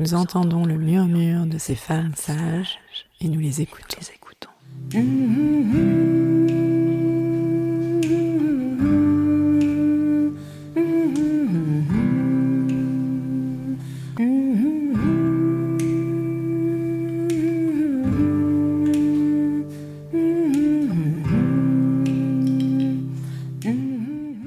Nous 0.00 0.14
entendons 0.14 0.64
le 0.64 0.78
murmure 0.78 1.44
de 1.44 1.58
ces 1.58 1.74
femmes 1.74 2.14
sages 2.16 2.78
et 3.20 3.28
nous 3.28 3.38
les 3.38 3.60
écoutons. 3.60 3.98
Les 4.00 4.08
écoutons. 4.14 4.48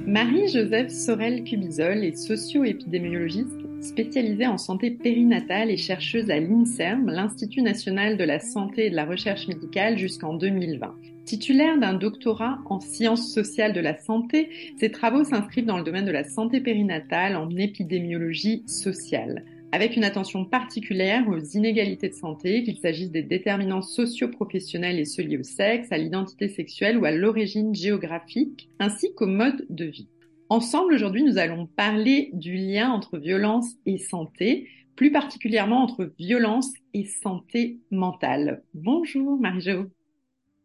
Marie-Joseph 0.07 0.89
Sorel-Cubizol 0.89 2.03
est 2.03 2.17
socio-épidémiologiste 2.17 3.62
spécialisée 3.83 4.47
en 4.47 4.57
santé 4.57 4.91
périnatale 4.91 5.69
et 5.69 5.77
chercheuse 5.77 6.29
à 6.29 6.39
l'INSERM, 6.39 7.09
l'Institut 7.09 7.61
national 7.61 8.17
de 8.17 8.23
la 8.23 8.39
santé 8.39 8.85
et 8.85 8.89
de 8.89 8.95
la 8.95 9.05
recherche 9.05 9.47
médicale, 9.47 9.97
jusqu'en 9.97 10.33
2020. 10.33 10.95
Titulaire 11.25 11.77
d'un 11.79 11.93
doctorat 11.93 12.59
en 12.65 12.79
sciences 12.79 13.33
sociales 13.33 13.73
de 13.73 13.79
la 13.79 13.97
santé, 13.97 14.49
ses 14.77 14.91
travaux 14.91 15.23
s'inscrivent 15.23 15.65
dans 15.65 15.77
le 15.77 15.83
domaine 15.83 16.05
de 16.05 16.11
la 16.11 16.23
santé 16.23 16.59
périnatale 16.59 17.35
en 17.35 17.49
épidémiologie 17.55 18.63
sociale 18.67 19.43
avec 19.73 19.97
une 19.97 20.03
attention 20.03 20.45
particulière 20.45 21.27
aux 21.27 21.39
inégalités 21.39 22.07
de 22.07 22.13
santé, 22.13 22.61
qu'il 22.61 22.77
s'agisse 22.77 23.09
des 23.09 23.23
déterminants 23.23 23.81
socio-professionnels 23.81 24.99
et 24.99 25.05
ceux 25.05 25.23
liés 25.23 25.39
au 25.39 25.43
sexe, 25.43 25.91
à 25.91 25.97
l'identité 25.97 26.47
sexuelle 26.47 26.99
ou 26.99 27.05
à 27.05 27.11
l'origine 27.11 27.73
géographique, 27.73 28.69
ainsi 28.77 29.15
qu'au 29.15 29.25
mode 29.25 29.65
de 29.71 29.85
vie. 29.85 30.07
Ensemble, 30.49 30.93
aujourd'hui, 30.93 31.23
nous 31.23 31.37
allons 31.37 31.67
parler 31.67 32.29
du 32.33 32.55
lien 32.55 32.91
entre 32.91 33.17
violence 33.17 33.73
et 33.85 33.97
santé, 33.97 34.67
plus 34.95 35.11
particulièrement 35.11 35.81
entre 35.81 36.13
violence 36.19 36.69
et 36.93 37.05
santé 37.05 37.79
mentale. 37.91 38.63
Bonjour 38.73 39.39
Marie-Jo. 39.39 39.85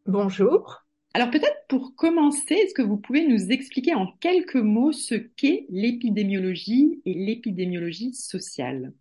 Bonjour. 0.07 0.85
Alors 1.15 1.31
peut-être 1.31 1.65
pour 1.69 1.95
commencer, 1.95 2.55
est-ce 2.55 2.75
que 2.75 2.83
vous 2.83 2.99
pouvez 2.99 3.27
nous 3.27 3.51
expliquer 3.51 3.95
en 3.95 4.09
quelques 4.21 4.57
mots 4.57 4.93
ce 4.93 5.15
qu'est 5.15 5.67
l'épidémiologie 5.71 7.01
et 7.07 7.15
l'épidémiologie 7.15 8.15
sociale? 8.15 8.93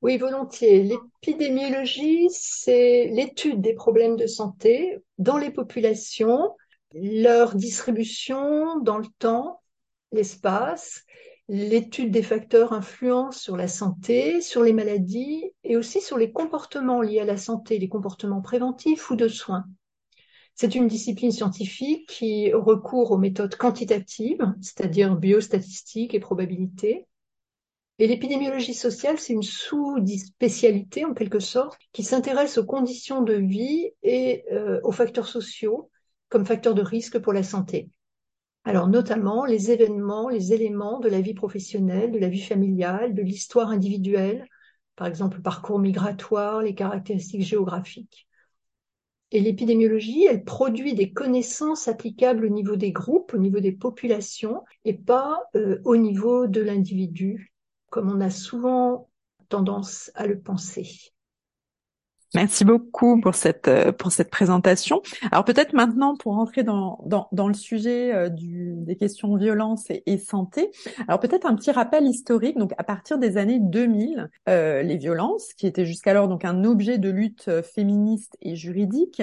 Oui, 0.00 0.18
volontiers. 0.18 0.82
L'épidémiologie, 0.82 2.26
c'est 2.30 3.06
l'étude 3.12 3.60
des 3.60 3.74
problèmes 3.74 4.16
de 4.16 4.26
santé 4.26 4.98
dans 5.18 5.38
les 5.38 5.50
populations 5.50 6.50
leur 6.94 7.54
distribution 7.54 8.80
dans 8.80 8.98
le 8.98 9.06
temps, 9.18 9.60
l'espace, 10.12 11.04
l'étude 11.48 12.10
des 12.10 12.22
facteurs 12.22 12.72
influents 12.72 13.30
sur 13.30 13.56
la 13.56 13.68
santé, 13.68 14.40
sur 14.40 14.62
les 14.62 14.72
maladies 14.72 15.50
et 15.64 15.76
aussi 15.76 16.00
sur 16.00 16.18
les 16.18 16.32
comportements 16.32 17.02
liés 17.02 17.20
à 17.20 17.24
la 17.24 17.36
santé, 17.36 17.78
les 17.78 17.88
comportements 17.88 18.42
préventifs 18.42 19.10
ou 19.10 19.16
de 19.16 19.28
soins. 19.28 19.64
C'est 20.54 20.74
une 20.74 20.86
discipline 20.86 21.32
scientifique 21.32 22.08
qui 22.08 22.52
recourt 22.52 23.10
aux 23.10 23.18
méthodes 23.18 23.56
quantitatives, 23.56 24.54
c'est-à-dire 24.60 25.16
biostatistiques 25.16 26.14
et 26.14 26.20
probabilité. 26.20 27.06
Et 27.98 28.06
l'épidémiologie 28.06 28.74
sociale, 28.74 29.18
c'est 29.18 29.32
une 29.32 29.42
sous-spécialité 29.42 31.04
en 31.04 31.14
quelque 31.14 31.40
sorte 31.40 31.78
qui 31.92 32.02
s'intéresse 32.02 32.58
aux 32.58 32.64
conditions 32.64 33.22
de 33.22 33.34
vie 33.34 33.90
et 34.02 34.44
euh, 34.52 34.80
aux 34.82 34.92
facteurs 34.92 35.28
sociaux 35.28 35.90
comme 36.32 36.46
facteur 36.46 36.74
de 36.74 36.80
risque 36.80 37.18
pour 37.18 37.34
la 37.34 37.42
santé. 37.42 37.90
Alors 38.64 38.88
notamment 38.88 39.44
les 39.44 39.70
événements, 39.70 40.30
les 40.30 40.54
éléments 40.54 40.98
de 40.98 41.10
la 41.10 41.20
vie 41.20 41.34
professionnelle, 41.34 42.10
de 42.10 42.18
la 42.18 42.30
vie 42.30 42.40
familiale, 42.40 43.14
de 43.14 43.20
l'histoire 43.20 43.68
individuelle, 43.68 44.48
par 44.96 45.06
exemple 45.06 45.36
le 45.36 45.42
parcours 45.42 45.78
migratoire, 45.78 46.62
les 46.62 46.74
caractéristiques 46.74 47.42
géographiques. 47.42 48.26
Et 49.30 49.40
l'épidémiologie, 49.40 50.24
elle 50.24 50.42
produit 50.42 50.94
des 50.94 51.12
connaissances 51.12 51.86
applicables 51.86 52.46
au 52.46 52.50
niveau 52.50 52.76
des 52.76 52.92
groupes, 52.92 53.34
au 53.34 53.38
niveau 53.38 53.60
des 53.60 53.72
populations, 53.72 54.64
et 54.86 54.94
pas 54.94 55.38
euh, 55.54 55.82
au 55.84 55.96
niveau 55.96 56.46
de 56.46 56.62
l'individu, 56.62 57.52
comme 57.90 58.10
on 58.10 58.22
a 58.22 58.30
souvent 58.30 59.10
tendance 59.50 60.10
à 60.14 60.26
le 60.26 60.40
penser. 60.40 61.11
Merci 62.34 62.64
beaucoup 62.64 63.20
pour 63.20 63.34
cette 63.34 63.68
euh, 63.68 63.92
pour 63.92 64.10
cette 64.10 64.30
présentation. 64.30 65.02
Alors 65.30 65.44
peut-être 65.44 65.74
maintenant 65.74 66.16
pour 66.16 66.34
rentrer 66.34 66.62
dans 66.62 66.98
dans, 67.04 67.28
dans 67.30 67.46
le 67.46 67.52
sujet 67.52 68.14
euh, 68.14 68.30
du, 68.30 68.72
des 68.78 68.96
questions 68.96 69.36
violence 69.36 69.84
et, 69.90 70.16
santé. 70.16 70.70
Alors 71.08 71.20
peut-être 71.20 71.44
un 71.44 71.54
petit 71.54 71.70
rappel 71.70 72.06
historique. 72.06 72.56
Donc 72.56 72.72
à 72.78 72.84
partir 72.84 73.18
des 73.18 73.36
années 73.36 73.58
2000, 73.60 74.30
euh, 74.48 74.82
les 74.82 74.96
violences, 74.96 75.52
qui 75.54 75.66
étaient 75.66 75.84
jusqu'alors 75.84 76.26
donc 76.28 76.46
un 76.46 76.64
objet 76.64 76.96
de 76.96 77.10
lutte 77.10 77.50
féministe 77.62 78.36
et 78.40 78.56
juridique, 78.56 79.22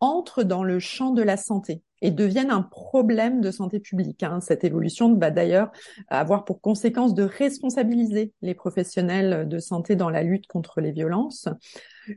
entrent 0.00 0.42
dans 0.42 0.64
le 0.64 0.80
champ 0.80 1.12
de 1.12 1.22
la 1.22 1.38
santé 1.38 1.82
et 2.02 2.10
deviennent 2.10 2.50
un 2.50 2.62
problème 2.62 3.40
de 3.40 3.50
santé 3.50 3.78
publique. 3.78 4.22
Hein. 4.22 4.40
Cette 4.40 4.64
évolution 4.64 5.14
va 5.14 5.30
d'ailleurs 5.30 5.70
avoir 6.08 6.44
pour 6.44 6.60
conséquence 6.60 7.14
de 7.14 7.22
responsabiliser 7.22 8.32
les 8.42 8.54
professionnels 8.54 9.48
de 9.48 9.58
santé 9.58 9.96
dans 9.96 10.10
la 10.10 10.22
lutte 10.22 10.46
contre 10.46 10.80
les 10.80 10.92
violences. 10.92 11.48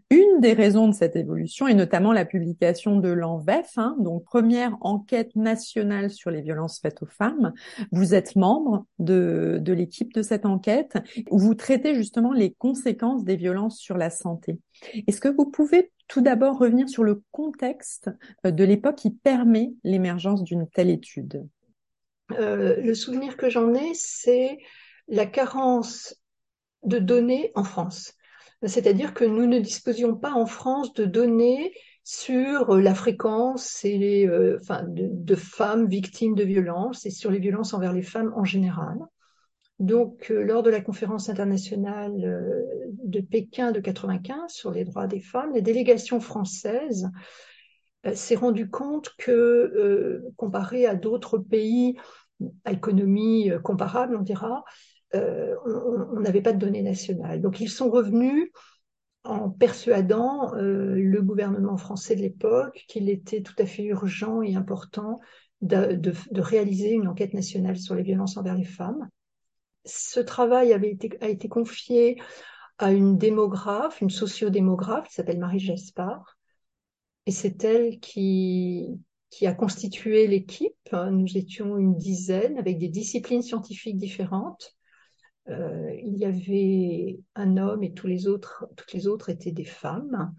Une 0.10 0.40
des 0.40 0.54
raisons 0.54 0.88
de 0.88 0.94
cette 0.94 1.16
évolution 1.16 1.68
est 1.68 1.74
notamment 1.74 2.14
la 2.14 2.26
publication 2.26 3.00
de 3.00 3.10
l'ANVEF, 3.10 3.72
hein, 3.78 3.96
donc 4.00 4.24
première 4.24 4.78
enquête 4.82 5.36
nationale 5.36 6.10
sur 6.10 6.32
les 6.32 6.42
violences 6.42 6.80
faites 6.80 7.02
aux 7.02 7.08
femmes. 7.08 7.54
Vous 7.92 8.14
êtes 8.14 8.36
membre 8.36 8.86
de, 9.00 9.60
de 9.62 9.74
l'équipe 9.74 10.14
de 10.14 10.22
cette 10.22 10.46
enquête 10.46 10.98
où 11.30 11.40
vous 11.40 11.56
traitez 11.56 11.96
justement 11.96 12.34
les 12.34 12.54
conséquences 12.54 13.24
des 13.24 13.36
violences 13.36 13.78
sur 13.78 13.98
la 13.98 14.10
santé. 14.10 14.60
Est-ce 15.08 15.22
que 15.22 15.30
vous 15.30 15.50
pouvez 15.50 15.92
tout 16.08 16.22
d'abord 16.22 16.58
revenir 16.58 16.90
sur 16.90 17.04
le 17.04 17.24
contexte 17.32 18.10
euh, 18.46 18.52
de 18.52 18.64
l'époque 18.64 18.98
qui 18.98 19.12
permet 19.12 19.74
l'émergence 19.84 20.44
d'une 20.44 20.68
telle 20.68 20.90
étude? 20.90 21.48
Euh, 22.32 22.82
Le 22.82 22.94
souvenir 22.94 23.38
que 23.38 23.50
j'en 23.50 23.74
ai, 23.74 23.92
c'est 23.94 24.58
la 25.08 25.26
carence 25.26 26.16
de 26.84 27.00
données 27.00 27.52
en 27.56 27.64
France. 27.64 28.14
C'est-à-dire 28.66 29.14
que 29.14 29.26
nous 29.26 29.46
ne 29.46 29.60
disposions 29.60 30.16
pas 30.16 30.34
en 30.34 30.46
France 30.46 30.94
de 30.94 31.06
données 31.06 31.74
sur 32.04 32.78
la 32.78 32.94
fréquence 32.96 33.84
les, 33.84 34.28
euh, 34.28 34.60
de, 34.88 35.36
femmes 35.36 35.88
victimes 35.88 36.36
de 36.36 36.44
violences 36.44 37.06
et 37.06 37.10
sur 37.10 37.32
les 37.32 37.40
violences 37.40 37.74
envers 37.74 37.94
les 37.94 38.02
femmes 38.02 38.34
en 38.36 38.44
général. 38.44 38.98
Donc, 39.80 40.32
euh, 40.32 40.44
lors 40.44 40.64
de 40.64 40.70
la 40.70 40.82
conférence 40.82 41.30
internationale 41.30 42.14
euh, 42.24 42.62
de 43.04 43.22
Pékin 43.22 43.72
de 43.72 43.80
95 43.80 44.52
sur 44.52 44.72
les 44.72 44.86
droits 44.86 45.08
des 45.08 45.20
femmes, 45.20 45.54
la 45.54 45.62
délégation 45.62 46.20
française 46.20 47.10
euh, 48.06 48.14
s'est 48.14 48.36
rendue 48.36 48.70
compte 48.70 49.14
que, 49.18 50.24
comparé 50.38 50.86
à 50.86 50.96
d'autres 50.96 51.38
pays 51.38 51.98
à 52.66 52.72
économie 52.72 53.52
comparable, 53.64 54.16
on 54.16 54.22
dira, 54.22 54.64
on 55.14 56.20
n'avait 56.20 56.42
pas 56.42 56.54
de 56.54 56.60
données 56.60 56.82
nationales. 56.82 57.42
Donc, 57.42 57.60
ils 57.60 57.70
sont 57.70 57.90
revenus 57.90 58.50
en 59.24 59.50
persuadant 59.50 60.52
le 60.56 61.22
gouvernement 61.22 61.78
français 61.78 62.16
de 62.16 62.22
l'époque 62.22 62.84
qu'il 62.88 63.10
était 63.10 63.42
tout 63.42 63.56
à 63.58 63.66
fait 63.66 63.84
urgent 63.84 64.42
et 64.42 64.56
important 64.56 65.20
de, 65.62 66.14
réaliser 66.34 66.92
une 66.92 67.08
enquête 67.08 67.34
nationale 67.34 67.78
sur 67.78 67.96
les 67.96 68.04
violences 68.04 68.38
envers 68.38 68.56
les 68.56 68.66
femmes 68.66 69.08
ce 69.86 70.20
travail 70.20 70.74
avait 70.74 70.92
été, 70.92 71.18
a 71.22 71.30
été 71.30 71.48
confié 71.48 72.22
à 72.78 72.92
une 72.92 73.18
démographe, 73.18 74.02
une 74.02 74.10
sociodémographe 74.10 75.08
qui 75.08 75.16
s'appelle 75.16 75.40
Marie 75.40 75.60
Jaspard. 75.60 76.38
Et 77.26 77.32
c'est 77.32 77.64
elle 77.64 78.00
qui 78.00 78.98
a 79.44 79.54
constitué 79.54 80.28
l'équipe. 80.28 80.76
Nous 80.92 81.38
étions 81.38 81.78
une 81.78 81.96
dizaine 81.96 82.58
avec 82.58 82.78
des 82.80 82.90
disciplines 82.90 83.42
scientifiques 83.42 83.98
différentes. 83.98 84.76
Euh, 85.50 85.94
il 86.04 86.18
y 86.18 86.26
avait 86.26 87.20
un 87.36 87.58
homme 87.58 87.84
et 87.84 87.94
tous 87.94 88.08
les 88.08 88.28
autres, 88.28 88.66
toutes 88.76 88.94
les 88.94 89.08
autres 89.08 89.30
étaient 89.30 89.52
des 89.52 89.66
femmes. 89.66 90.34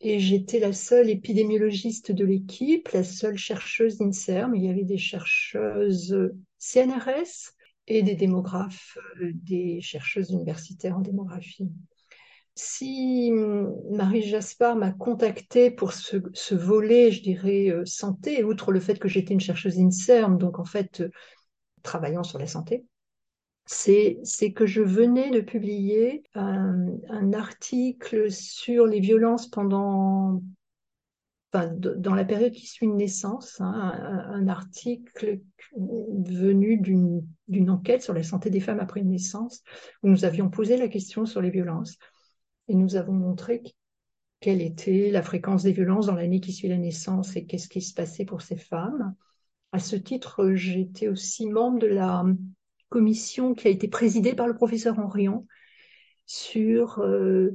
Et 0.00 0.20
j'étais 0.20 0.60
la 0.60 0.72
seule 0.72 1.10
épidémiologiste 1.10 2.12
de 2.12 2.24
l'équipe, 2.24 2.88
la 2.90 3.04
seule 3.04 3.36
chercheuse 3.36 3.98
d'INSERM. 3.98 4.54
Il 4.54 4.64
y 4.64 4.70
avait 4.70 4.84
des 4.84 4.98
chercheuses 4.98 6.16
CNRS, 6.58 7.52
et 7.88 8.02
des 8.02 8.14
démographes, 8.14 8.98
euh, 9.20 9.32
des 9.34 9.80
chercheuses 9.80 10.30
universitaires 10.30 10.96
en 10.96 11.00
démographie. 11.00 11.70
Si 12.54 13.30
hum, 13.32 13.74
Marie 13.90 14.22
Jaspard 14.22 14.76
m'a 14.76 14.92
contactée 14.92 15.70
pour 15.70 15.92
ce, 15.92 16.18
ce, 16.34 16.54
volet, 16.54 17.10
je 17.10 17.22
dirais, 17.22 17.70
euh, 17.70 17.84
santé, 17.86 18.44
outre 18.44 18.72
le 18.72 18.80
fait 18.80 18.98
que 18.98 19.08
j'étais 19.08 19.32
une 19.32 19.40
chercheuse 19.40 19.78
INSERM, 19.78 20.38
donc 20.38 20.58
en 20.58 20.64
fait, 20.64 21.02
travaillant 21.82 22.24
sur 22.24 22.38
la 22.38 22.46
santé, 22.46 22.84
c'est 23.70 24.52
que 24.54 24.66
je 24.66 24.80
venais 24.80 25.30
de 25.30 25.40
publier 25.40 26.22
un, 26.34 26.86
un, 27.10 27.32
article 27.34 28.30
sur 28.30 28.86
les 28.86 29.00
violences 29.00 29.46
pendant 29.46 30.42
dans 31.52 32.14
la 32.14 32.24
période 32.24 32.52
qui 32.52 32.66
suit 32.66 32.86
une 32.86 32.96
naissance, 32.96 33.60
hein, 33.60 34.26
un, 34.28 34.48
article 34.48 35.40
venu 35.76 36.78
d'une 36.78 37.70
enquête 37.70 38.02
sur 38.02 38.12
la 38.12 38.22
santé 38.22 38.50
des 38.50 38.60
femmes 38.60 38.80
après 38.80 39.00
une 39.00 39.10
naissance, 39.10 39.62
où 40.02 40.08
nous 40.08 40.24
avions 40.24 40.50
posé 40.50 40.76
la 40.76 40.88
question 40.88 41.24
sur 41.24 41.40
les 41.40 41.50
violences. 41.50 41.96
Et 42.68 42.74
nous 42.74 42.96
avons 42.96 43.14
montré 43.14 43.62
quelle 44.40 44.60
était 44.60 45.10
la 45.10 45.22
fréquence 45.22 45.62
des 45.62 45.72
violences 45.72 46.06
dans 46.06 46.14
l'année 46.14 46.40
qui 46.40 46.52
suit 46.52 46.68
la 46.68 46.76
naissance 46.76 47.34
et 47.34 47.46
qu'est-ce 47.46 47.68
qui 47.68 47.80
se 47.80 47.94
passait 47.94 48.26
pour 48.26 48.42
ces 48.42 48.56
femmes. 48.56 49.14
À 49.72 49.78
ce 49.78 49.96
titre, 49.96 50.52
j'étais 50.52 51.08
aussi 51.08 51.46
membre 51.46 51.78
de 51.78 51.86
la 51.86 52.24
commission 52.88 53.54
qui 53.54 53.68
a 53.68 53.70
été 53.70 53.88
présidée 53.88 54.34
par 54.34 54.46
le 54.46 54.54
professeur 54.54 54.98
Henrion 54.98 55.46
sur 56.26 57.00
euh, 57.00 57.54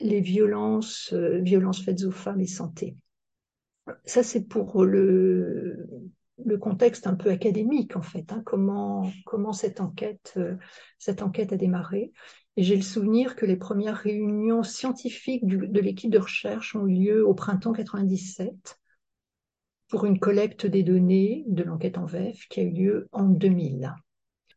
les 0.00 0.20
violences, 0.20 1.12
euh, 1.12 1.38
violences 1.38 1.82
faites 1.82 2.04
aux 2.04 2.10
femmes 2.10 2.40
et 2.40 2.46
santé. 2.46 2.96
Ça, 4.04 4.22
c'est 4.22 4.46
pour 4.46 4.84
le, 4.84 5.88
contexte 6.60 7.06
un 7.06 7.14
peu 7.14 7.30
académique, 7.30 7.96
en 7.96 8.02
fait, 8.02 8.32
hein, 8.32 8.42
comment, 8.44 9.10
comment 9.24 9.52
cette, 9.52 9.80
enquête, 9.80 10.34
euh, 10.36 10.56
cette 10.98 11.22
enquête 11.22 11.52
a 11.52 11.56
démarré. 11.56 12.12
Et 12.56 12.62
j'ai 12.62 12.76
le 12.76 12.82
souvenir 12.82 13.34
que 13.34 13.46
les 13.46 13.56
premières 13.56 13.96
réunions 13.96 14.62
scientifiques 14.62 15.46
de 15.46 15.80
l'équipe 15.80 16.10
de 16.10 16.18
recherche 16.18 16.76
ont 16.76 16.86
eu 16.86 16.94
lieu 16.94 17.26
au 17.26 17.34
printemps 17.34 17.72
97 17.72 18.78
pour 19.88 20.04
une 20.04 20.18
collecte 20.18 20.66
des 20.66 20.82
données 20.82 21.44
de 21.46 21.62
l'enquête 21.62 21.98
en 21.98 22.04
VEF 22.04 22.46
qui 22.48 22.60
a 22.60 22.62
eu 22.62 22.70
lieu 22.70 23.08
en 23.12 23.28
2000. 23.28 23.94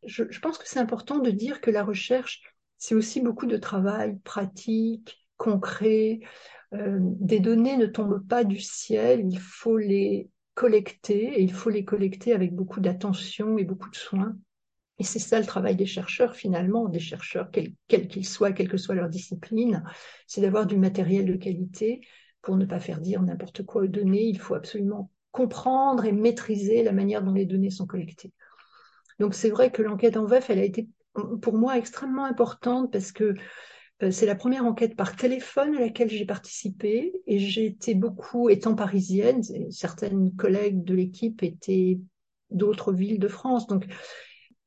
Je, 0.05 0.39
pense 0.39 0.57
que 0.57 0.67
c'est 0.67 0.79
important 0.79 1.19
de 1.19 1.31
dire 1.31 1.61
que 1.61 1.71
la 1.71 1.83
recherche, 1.83 2.41
c'est 2.77 2.95
aussi 2.95 3.21
beaucoup 3.21 3.45
de 3.45 3.57
travail 3.57 4.17
pratique, 4.23 5.27
concret, 5.37 6.19
euh, 6.73 6.97
des 7.01 7.39
données 7.39 7.77
ne 7.77 7.85
tombent 7.85 8.25
pas 8.27 8.43
du 8.43 8.59
ciel, 8.59 9.25
il 9.25 9.39
faut 9.39 9.77
les 9.77 10.29
collecter 10.53 11.39
et 11.39 11.41
il 11.41 11.51
faut 11.51 11.69
les 11.69 11.85
collecter 11.85 12.33
avec 12.33 12.53
beaucoup 12.53 12.79
d'attention 12.79 13.57
et 13.57 13.63
beaucoup 13.63 13.89
de 13.89 13.95
soin. 13.95 14.35
Et 14.97 15.03
c'est 15.03 15.19
ça 15.19 15.39
le 15.39 15.45
travail 15.45 15.75
des 15.75 15.85
chercheurs 15.85 16.35
finalement, 16.35 16.87
des 16.87 16.99
chercheurs, 16.99 17.49
quels 17.51 18.07
qu'ils 18.07 18.25
soient, 18.25 18.53
quelle 18.53 18.69
que 18.69 18.77
soit 18.77 18.95
leur 18.95 19.09
discipline, 19.09 19.83
c'est 20.25 20.41
d'avoir 20.41 20.65
du 20.65 20.77
matériel 20.77 21.25
de 21.25 21.35
qualité 21.35 22.01
pour 22.41 22.55
ne 22.55 22.65
pas 22.65 22.79
faire 22.79 23.01
dire 23.01 23.21
n'importe 23.21 23.65
quoi 23.65 23.83
aux 23.83 23.87
données. 23.87 24.23
Il 24.23 24.39
faut 24.39 24.55
absolument 24.55 25.11
comprendre 25.31 26.05
et 26.05 26.13
maîtriser 26.13 26.81
la 26.83 26.93
manière 26.93 27.21
dont 27.21 27.33
les 27.33 27.45
données 27.45 27.69
sont 27.69 27.85
collectées. 27.85 28.31
Donc 29.19 29.33
c'est 29.33 29.49
vrai 29.49 29.71
que 29.71 29.81
l'enquête 29.81 30.17
en 30.17 30.25
VEF, 30.25 30.49
elle 30.49 30.59
a 30.59 30.63
été 30.63 30.87
pour 31.41 31.53
moi 31.53 31.77
extrêmement 31.77 32.25
importante 32.25 32.91
parce 32.91 33.11
que 33.11 33.33
euh, 34.03 34.11
c'est 34.11 34.25
la 34.25 34.35
première 34.35 34.65
enquête 34.65 34.95
par 34.95 35.15
téléphone 35.15 35.75
à 35.75 35.79
laquelle 35.79 36.09
j'ai 36.09 36.25
participé 36.25 37.13
et 37.27 37.39
j'ai 37.39 37.65
été 37.65 37.95
beaucoup, 37.95 38.49
étant 38.49 38.75
parisienne, 38.75 39.41
certaines 39.71 40.35
collègues 40.35 40.83
de 40.83 40.95
l'équipe 40.95 41.41
étaient 41.43 41.99
d'autres 42.49 42.91
villes 42.91 43.19
de 43.19 43.27
France. 43.27 43.67
Donc, 43.67 43.85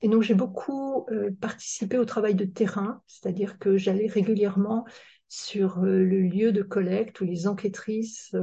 et 0.00 0.08
donc 0.08 0.22
j'ai 0.22 0.34
beaucoup 0.34 1.06
euh, 1.10 1.30
participé 1.40 1.98
au 1.98 2.04
travail 2.04 2.34
de 2.34 2.44
terrain, 2.44 3.02
c'est-à-dire 3.06 3.58
que 3.58 3.76
j'allais 3.76 4.06
régulièrement 4.06 4.86
sur 5.28 5.80
euh, 5.80 6.02
le 6.04 6.20
lieu 6.22 6.52
de 6.52 6.62
collecte 6.62 7.20
où 7.20 7.24
les 7.24 7.46
enquêtrices 7.46 8.34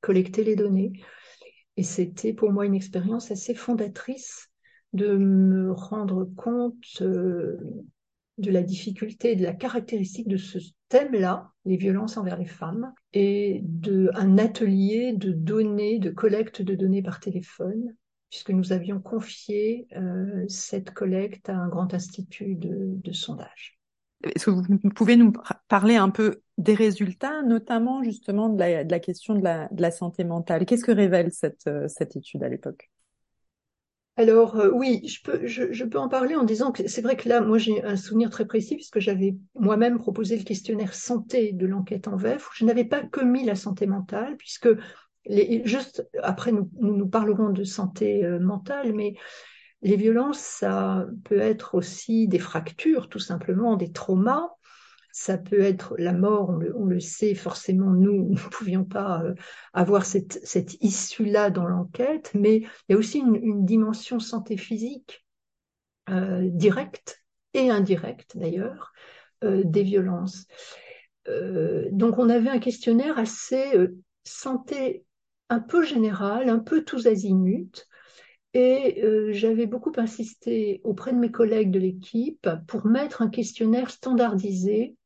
collectaient 0.00 0.42
les 0.42 0.56
données. 0.56 0.92
Et 1.76 1.84
c'était 1.84 2.32
pour 2.32 2.50
moi 2.50 2.66
une 2.66 2.74
expérience 2.74 3.30
assez 3.30 3.54
fondatrice 3.54 4.49
de 4.92 5.16
me 5.16 5.72
rendre 5.72 6.24
compte 6.36 7.02
de 8.40 8.50
la 8.50 8.62
difficulté 8.62 9.32
et 9.32 9.36
de 9.36 9.42
la 9.42 9.52
caractéristique 9.52 10.28
de 10.28 10.36
ce 10.36 10.58
thème-là, 10.88 11.50
les 11.64 11.76
violences 11.76 12.16
envers 12.16 12.38
les 12.38 12.46
femmes, 12.46 12.92
et 13.12 13.60
d'un 13.62 14.38
atelier 14.38 15.12
de 15.12 15.32
données, 15.32 15.98
de 15.98 16.10
collecte 16.10 16.62
de 16.62 16.74
données 16.74 17.02
par 17.02 17.20
téléphone, 17.20 17.94
puisque 18.30 18.50
nous 18.50 18.72
avions 18.72 19.00
confié 19.00 19.86
euh, 19.96 20.44
cette 20.48 20.92
collecte 20.92 21.48
à 21.48 21.56
un 21.56 21.68
grand 21.68 21.92
institut 21.94 22.54
de, 22.54 23.12
sondage. 23.12 23.78
Est-ce 24.22 24.46
que 24.46 24.50
vous 24.50 24.90
pouvez 24.94 25.16
nous 25.16 25.32
parler 25.68 25.96
un 25.96 26.10
peu 26.10 26.42
des 26.58 26.74
résultats, 26.74 27.42
notamment 27.42 28.02
justement 28.02 28.48
de 28.48 28.58
la, 28.58 29.00
question 29.00 29.34
de 29.34 29.42
la, 29.42 29.90
santé 29.90 30.24
mentale? 30.24 30.66
Qu'est-ce 30.66 30.84
que 30.84 30.92
révèle 30.92 31.32
cette 31.32 31.66
euh, 31.66 31.88
étude 32.00 32.42
à 32.42 32.48
l'époque? 32.48 32.90
Alors 34.20 34.56
euh, 34.56 34.70
oui, 34.70 35.00
je 35.06 35.84
peux, 35.84 35.98
en 35.98 36.08
parler 36.08 36.36
en 36.36 36.44
disant 36.44 36.72
que 36.72 36.86
c'est 36.86 37.00
vrai 37.00 37.16
que 37.16 37.28
là, 37.28 37.40
moi 37.40 37.56
j'ai 37.56 37.82
un 37.82 37.96
souvenir 37.96 38.28
très 38.28 38.46
précis 38.46 38.76
puisque 38.76 39.00
j'avais 39.00 39.34
moi-même 39.54 39.98
proposé 39.98 40.36
le 40.36 40.44
questionnaire 40.44 40.94
santé 40.94 41.52
de 41.52 41.66
l'enquête 41.66 42.06
en 42.06 42.16
VEF. 42.16 42.48
Où 42.48 42.52
je 42.54 42.66
n'avais 42.66 42.84
pas 42.84 43.02
commis 43.02 43.44
la 43.44 43.54
santé 43.54 43.86
mentale 43.86 44.36
puisque 44.36 44.68
juste 45.64 46.06
après 46.22 46.52
nous, 46.52 46.70
nous, 46.80 47.08
parlerons 47.08 47.48
de 47.48 47.64
santé 47.64 48.24
euh, 48.24 48.38
mentale, 48.38 48.92
mais 48.92 49.14
les 49.80 49.96
violences, 49.96 50.38
ça 50.38 51.06
peut 51.24 51.38
être 51.38 51.74
aussi 51.74 52.28
des 52.28 52.38
fractures, 52.38 53.08
tout 53.08 53.18
simplement, 53.18 53.76
des 53.76 53.90
traumas 53.90 54.50
ça 55.20 55.36
peut 55.36 55.60
être 55.60 55.94
la 55.98 56.14
mort, 56.14 56.58
on 56.74 56.86
le, 56.86 56.98
sait 56.98 57.34
forcément, 57.34 57.90
nous 57.90 58.30
ne 58.30 58.38
pouvions 58.48 58.84
pas 58.84 59.22
euh, 59.22 59.34
avoir 59.74 60.06
cette, 60.06 60.78
issue-là 60.80 61.50
dans 61.50 61.66
l'enquête, 61.66 62.30
mais 62.32 62.56
il 62.56 62.66
y 62.88 62.94
a 62.94 62.96
aussi 62.96 63.18
une, 63.18 63.66
dimension 63.66 64.18
santé 64.18 64.56
physique 64.56 65.26
euh, 66.08 66.48
directe 66.48 67.22
et 67.52 67.68
indirecte 67.68 68.38
d'ailleurs 68.38 68.92
euh, 69.44 69.60
des 69.62 69.82
violences. 69.82 70.46
donc 71.92 72.18
on 72.18 72.30
avait 72.30 72.48
un 72.48 72.58
questionnaire 72.58 73.18
assez 73.18 73.66
santé 74.24 75.04
un 75.50 75.60
peu 75.60 75.84
général, 75.84 76.48
un 76.48 76.60
peu 76.60 76.82
tous 76.82 77.06
azimuts, 77.06 77.86
et 78.54 79.04
j'avais 79.32 79.66
beaucoup 79.66 79.92
insisté 79.96 80.80
auprès 80.82 81.12
de 81.12 81.18
mes 81.18 81.30
collègues 81.30 81.70
de 81.70 81.78
l'équipe 81.78 82.48
pour 82.66 82.86
mettre 82.86 83.20
un 83.22 83.28
questionnaire 83.28 83.90
standardisé 83.90 84.96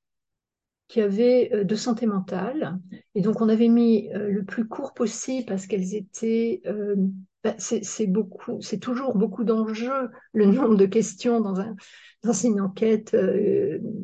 qui 0.89 1.01
avaient 1.01 1.51
euh, 1.53 1.65
de 1.65 1.75
santé 1.75 2.07
mentale. 2.07 2.79
Et 3.15 3.21
donc, 3.21 3.41
on 3.41 3.49
avait 3.49 3.69
mis 3.69 4.11
euh, 4.15 4.29
le 4.29 4.45
plus 4.45 4.67
court 4.67 4.95
possible 4.95 5.47
parce 5.47 5.67
qu'elles 5.67 5.95
étaient. 5.95 6.63
Euh, 6.67 6.97
bah, 7.43 7.55
c'est 7.59 8.07
beaucoup, 8.07 8.63
c'est 8.63 8.79
toujours 8.79 9.19
beaucoup 9.19 9.45
d'enjeux, 9.45 10.09
le 10.33 10.47
nombre 10.47 10.77
de 10.77 10.87
questions 10.87 11.43
dans, 11.43 11.61
un, 11.61 11.77
dans 12.23 12.33
une 12.33 12.59
enquête, 12.59 13.15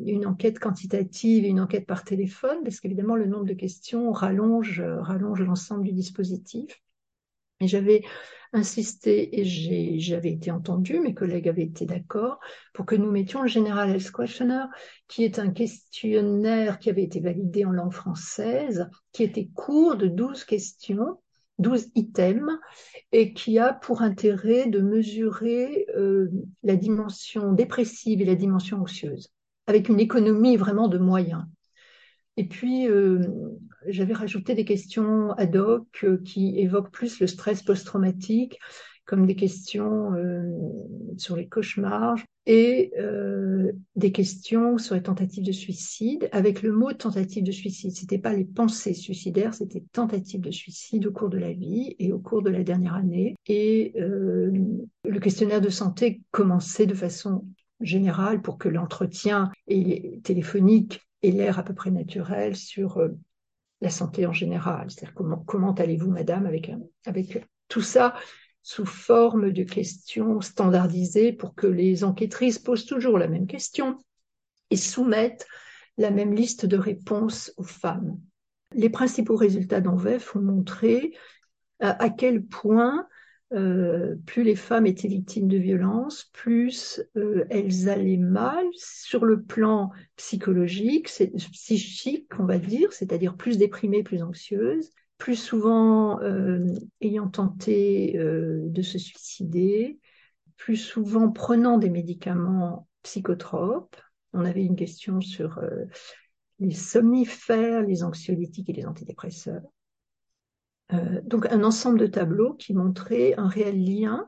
une 0.05 0.27
enquête 0.27 0.59
quantitative 0.59 1.43
et 1.45 1.47
une 1.47 1.59
enquête 1.59 1.87
par 1.87 2.03
téléphone, 2.03 2.59
parce 2.63 2.79
qu'évidemment, 2.79 3.15
le 3.15 3.25
nombre 3.25 3.45
de 3.45 3.55
questions 3.55 4.11
rallonge, 4.11 4.83
rallonge 4.99 5.41
l'ensemble 5.41 5.85
du 5.85 5.91
dispositif. 5.91 6.83
Et 7.61 7.67
j'avais 7.67 8.03
insisté 8.53 9.39
et 9.39 9.99
j'avais 9.99 10.31
été 10.31 10.51
entendue, 10.51 10.99
mes 10.99 11.13
collègues 11.13 11.47
avaient 11.47 11.63
été 11.63 11.85
d'accord 11.85 12.39
pour 12.73 12.85
que 12.85 12.95
nous 12.95 13.09
mettions 13.09 13.41
le 13.41 13.47
General 13.47 13.89
Health 13.89 14.11
Questionnaire, 14.11 14.67
qui 15.07 15.23
est 15.23 15.39
un 15.39 15.51
questionnaire 15.51 16.79
qui 16.79 16.89
avait 16.89 17.03
été 17.03 17.19
validé 17.19 17.65
en 17.65 17.71
langue 17.71 17.93
française, 17.93 18.89
qui 19.13 19.23
était 19.23 19.49
court 19.53 19.95
de 19.95 20.07
12 20.07 20.43
questions, 20.43 21.19
12 21.59 21.91
items, 21.95 22.57
et 23.11 23.33
qui 23.33 23.57
a 23.59 23.73
pour 23.73 24.01
intérêt 24.01 24.67
de 24.67 24.81
mesurer 24.81 25.85
euh, 25.95 26.29
la 26.63 26.75
dimension 26.75 27.53
dépressive 27.53 28.21
et 28.21 28.25
la 28.25 28.35
dimension 28.35 28.81
anxieuse, 28.81 29.29
avec 29.67 29.87
une 29.87 29.99
économie 29.99 30.57
vraiment 30.57 30.87
de 30.87 30.97
moyens. 30.97 31.43
Et 32.37 32.47
puis, 32.47 32.87
euh, 32.87 33.19
j'avais 33.87 34.13
rajouté 34.13 34.55
des 34.55 34.65
questions 34.65 35.31
ad 35.33 35.55
hoc 35.55 35.87
euh, 36.03 36.17
qui 36.23 36.59
évoquent 36.59 36.91
plus 36.91 37.19
le 37.19 37.27
stress 37.27 37.61
post-traumatique, 37.61 38.57
comme 39.05 39.25
des 39.25 39.35
questions 39.35 40.13
euh, 40.13 40.43
sur 41.17 41.35
les 41.35 41.47
cauchemars 41.47 42.17
et 42.47 42.91
des 43.95 44.11
questions 44.11 44.79
sur 44.79 44.95
les 44.95 45.03
tentatives 45.03 45.43
de 45.43 45.51
suicide, 45.51 46.27
avec 46.31 46.63
le 46.63 46.71
mot 46.71 46.91
tentative 46.91 47.43
de 47.43 47.51
suicide. 47.51 47.91
C'était 47.91 48.17
pas 48.17 48.33
les 48.33 48.45
pensées 48.45 48.95
suicidaires, 48.95 49.53
c'était 49.53 49.83
tentative 49.91 50.41
de 50.41 50.49
suicide 50.49 51.05
au 51.05 51.11
cours 51.11 51.29
de 51.29 51.37
la 51.37 51.53
vie 51.53 51.95
et 51.99 52.11
au 52.11 52.17
cours 52.17 52.41
de 52.41 52.49
la 52.49 52.63
dernière 52.63 52.95
année. 52.95 53.35
Et 53.45 53.93
le 53.95 55.19
questionnaire 55.19 55.61
de 55.61 55.69
santé 55.69 56.21
commençait 56.31 56.87
de 56.87 56.95
façon 56.95 57.45
générale 57.79 58.41
pour 58.41 58.57
que 58.57 58.69
l'entretien 58.69 59.51
téléphonique 60.23 60.99
et 61.23 61.31
l'air 61.31 61.59
à 61.59 61.63
peu 61.63 61.73
près 61.73 61.91
naturel 61.91 62.55
sur 62.55 62.97
euh, 62.97 63.09
la 63.81 63.89
santé 63.89 64.25
en 64.25 64.33
général. 64.33 64.89
C'est-à-dire 64.89 65.13
comment, 65.13 65.37
comment 65.37 65.73
allez-vous, 65.73 66.09
madame, 66.09 66.45
avec, 66.45 66.71
avec 67.05 67.45
tout 67.67 67.81
ça 67.81 68.15
sous 68.63 68.85
forme 68.85 69.51
de 69.51 69.63
questions 69.63 70.39
standardisées 70.41 71.33
pour 71.33 71.55
que 71.55 71.67
les 71.67 72.03
enquêtrices 72.03 72.59
posent 72.59 72.85
toujours 72.85 73.17
la 73.17 73.27
même 73.27 73.47
question 73.47 73.97
et 74.69 74.77
soumettent 74.77 75.47
la 75.97 76.11
même 76.11 76.33
liste 76.33 76.65
de 76.65 76.77
réponses 76.77 77.53
aux 77.57 77.63
femmes. 77.63 78.19
Les 78.73 78.89
principaux 78.89 79.35
résultats 79.35 79.81
d'ENVEF 79.81 80.35
ont 80.35 80.41
montré 80.41 81.13
euh, 81.83 81.93
à 81.97 82.09
quel 82.09 82.45
point 82.45 83.07
euh, 83.53 84.15
plus 84.25 84.43
les 84.43 84.55
femmes 84.55 84.85
étaient 84.85 85.09
victimes 85.09 85.47
de 85.47 85.57
violences, 85.57 86.29
plus 86.33 87.01
euh, 87.17 87.45
elles 87.49 87.89
allaient 87.89 88.17
mal 88.17 88.65
sur 88.75 89.25
le 89.25 89.41
plan 89.41 89.91
psychologique, 90.15 91.09
psychique, 91.51 92.27
on 92.39 92.45
va 92.45 92.59
dire, 92.59 92.93
c'est-à-dire 92.93 93.35
plus 93.35 93.57
déprimées, 93.57 94.03
plus 94.03 94.23
anxieuses, 94.23 94.91
plus 95.17 95.35
souvent 95.35 96.21
euh, 96.21 96.65
ayant 97.01 97.27
tenté 97.27 98.13
de 98.17 98.81
se 98.81 98.97
suicider, 98.97 99.99
plus 100.55 100.77
souvent 100.77 101.29
prenant 101.29 101.77
des 101.77 101.89
médicaments 101.89 102.87
psychotropes. 103.03 103.97
On 104.33 104.45
avait 104.45 104.63
une 104.63 104.77
question 104.77 105.19
sur 105.19 105.59
les 106.59 106.73
somnifères, 106.73 107.81
les 107.81 108.03
anxiolytiques 108.03 108.69
et 108.69 108.73
les 108.73 108.85
antidépresseurs. 108.85 109.61
Donc 111.23 111.45
un 111.47 111.63
ensemble 111.63 111.99
de 111.99 112.07
tableaux 112.07 112.53
qui 112.53 112.73
montraient 112.73 113.33
un 113.37 113.47
réel 113.47 113.83
lien 113.83 114.27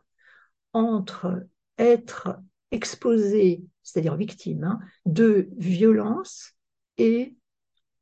entre 0.74 1.46
être 1.78 2.38
exposé, 2.72 3.64
c'est-à-dire 3.84 4.16
victime, 4.16 4.64
hein, 4.64 4.80
de 5.06 5.50
violence 5.58 6.54
et 6.98 7.36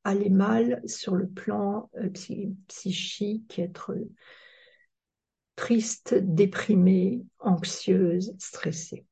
aller 0.03 0.29
mal 0.29 0.81
sur 0.85 1.15
le 1.15 1.27
plan 1.27 1.89
euh, 1.97 2.09
psychique, 2.67 3.59
être 3.59 3.95
triste, 5.55 6.15
déprimé, 6.15 7.21
anxieuse, 7.39 8.33
stressée. 8.39 9.05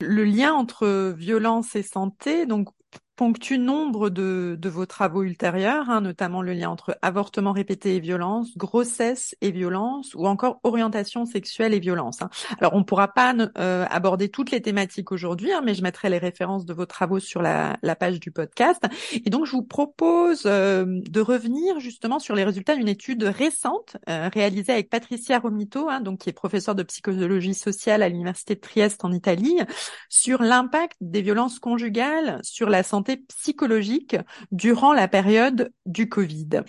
Le 0.00 0.24
lien 0.24 0.52
entre 0.52 1.14
violence 1.16 1.74
et 1.76 1.82
santé, 1.82 2.46
donc 2.46 2.68
ponctue 3.16 3.58
nombre 3.58 4.10
de, 4.10 4.56
de, 4.58 4.68
vos 4.68 4.86
travaux 4.86 5.22
ultérieurs, 5.22 5.88
hein, 5.88 6.00
notamment 6.00 6.42
le 6.42 6.52
lien 6.52 6.70
entre 6.70 6.98
avortement 7.02 7.52
répété 7.52 7.96
et 7.96 8.00
violence, 8.00 8.56
grossesse 8.56 9.36
et 9.40 9.52
violence, 9.52 10.14
ou 10.14 10.26
encore 10.26 10.58
orientation 10.64 11.24
sexuelle 11.24 11.74
et 11.74 11.80
violence. 11.80 12.22
Hein. 12.22 12.30
Alors, 12.58 12.74
on 12.74 12.78
ne 12.78 12.84
pourra 12.84 13.08
pas 13.08 13.34
euh, 13.58 13.86
aborder 13.88 14.28
toutes 14.28 14.50
les 14.50 14.60
thématiques 14.60 15.12
aujourd'hui, 15.12 15.52
hein, 15.52 15.62
mais 15.64 15.74
je 15.74 15.82
mettrai 15.82 16.10
les 16.10 16.18
références 16.18 16.64
de 16.66 16.74
vos 16.74 16.86
travaux 16.86 17.20
sur 17.20 17.40
la, 17.40 17.76
la 17.82 17.94
page 17.94 18.18
du 18.18 18.32
podcast. 18.32 18.82
Et 19.24 19.30
donc, 19.30 19.46
je 19.46 19.52
vous 19.52 19.62
propose 19.62 20.42
euh, 20.46 20.84
de 20.86 21.20
revenir 21.20 21.78
justement 21.78 22.18
sur 22.18 22.34
les 22.34 22.44
résultats 22.44 22.74
d'une 22.74 22.88
étude 22.88 23.22
récente 23.22 23.96
euh, 24.08 24.28
réalisée 24.32 24.72
avec 24.72 24.90
Patricia 24.90 25.38
Romito, 25.38 25.88
hein, 25.88 26.00
donc 26.00 26.20
qui 26.20 26.30
est 26.30 26.32
professeure 26.32 26.74
de 26.74 26.82
psychologie 26.82 27.54
sociale 27.54 28.02
à 28.02 28.08
l'université 28.08 28.56
de 28.56 28.60
Trieste 28.60 29.04
en 29.04 29.12
Italie, 29.12 29.60
sur 30.08 30.42
l'impact 30.42 30.96
des 31.00 31.22
violences 31.22 31.60
conjugales 31.60 32.40
sur 32.42 32.68
la 32.68 32.82
santé 32.82 33.03
psychologique 33.28 34.16
durant 34.52 34.92
la 34.92 35.08
période 35.08 35.72
du 35.86 36.08
Covid. 36.08 36.64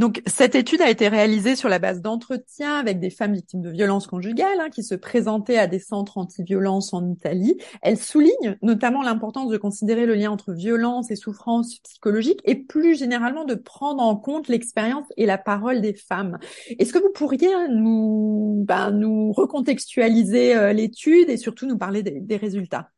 Donc, 0.00 0.22
cette 0.26 0.54
étude 0.54 0.80
a 0.80 0.88
été 0.88 1.08
réalisée 1.08 1.56
sur 1.56 1.68
la 1.68 1.78
base 1.78 2.00
d'entretiens 2.00 2.76
avec 2.76 3.00
des 3.00 3.10
femmes 3.10 3.34
victimes 3.34 3.60
de 3.60 3.68
violences 3.68 4.06
conjugales 4.06 4.58
hein, 4.58 4.70
qui 4.70 4.82
se 4.82 4.94
présentaient 4.94 5.58
à 5.58 5.66
des 5.66 5.78
centres 5.78 6.16
anti-violence 6.16 6.94
en 6.94 7.06
Italie. 7.06 7.58
Elle 7.82 7.98
souligne 7.98 8.56
notamment 8.62 9.02
l'importance 9.02 9.50
de 9.50 9.58
considérer 9.58 10.06
le 10.06 10.14
lien 10.14 10.30
entre 10.30 10.54
violence 10.54 11.10
et 11.10 11.16
souffrance 11.16 11.80
psychologique 11.80 12.40
et 12.46 12.54
plus 12.54 12.98
généralement 12.98 13.44
de 13.44 13.54
prendre 13.54 14.02
en 14.02 14.16
compte 14.16 14.48
l'expérience 14.48 15.06
et 15.18 15.26
la 15.26 15.36
parole 15.36 15.82
des 15.82 15.92
femmes. 15.92 16.38
Est-ce 16.78 16.94
que 16.94 16.98
vous 16.98 17.12
pourriez 17.12 17.50
nous, 17.68 18.64
ben, 18.66 18.92
nous 18.92 19.32
recontextualiser 19.32 20.56
euh, 20.56 20.72
l'étude 20.72 21.28
et 21.28 21.36
surtout 21.36 21.66
nous 21.66 21.76
parler 21.76 22.02
des 22.02 22.36
résultats? 22.38 22.88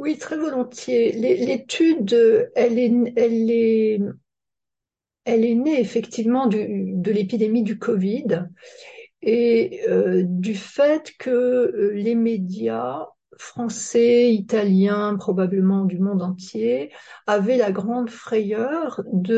Oui, 0.00 0.16
très 0.18 0.36
volontiers. 0.36 1.12
L'étude, 1.12 2.50
elle 2.56 2.78
est, 2.78 3.98
née 5.26 5.80
effectivement 5.80 6.46
de 6.46 7.10
l'épidémie 7.10 7.62
du 7.62 7.78
Covid 7.78 8.48
et 9.22 9.82
euh, 9.88 10.22
du 10.26 10.54
fait 10.54 11.12
que 11.18 11.30
euh, 11.30 11.92
les 11.94 12.14
médias 12.14 13.06
français, 13.36 14.32
italiens, 14.34 15.16
probablement 15.16 15.84
du 15.84 15.98
monde 15.98 16.22
entier, 16.22 16.90
avaient 17.26 17.56
la 17.56 17.70
grande 17.70 18.10
frayeur 18.10 19.02
de 19.12 19.34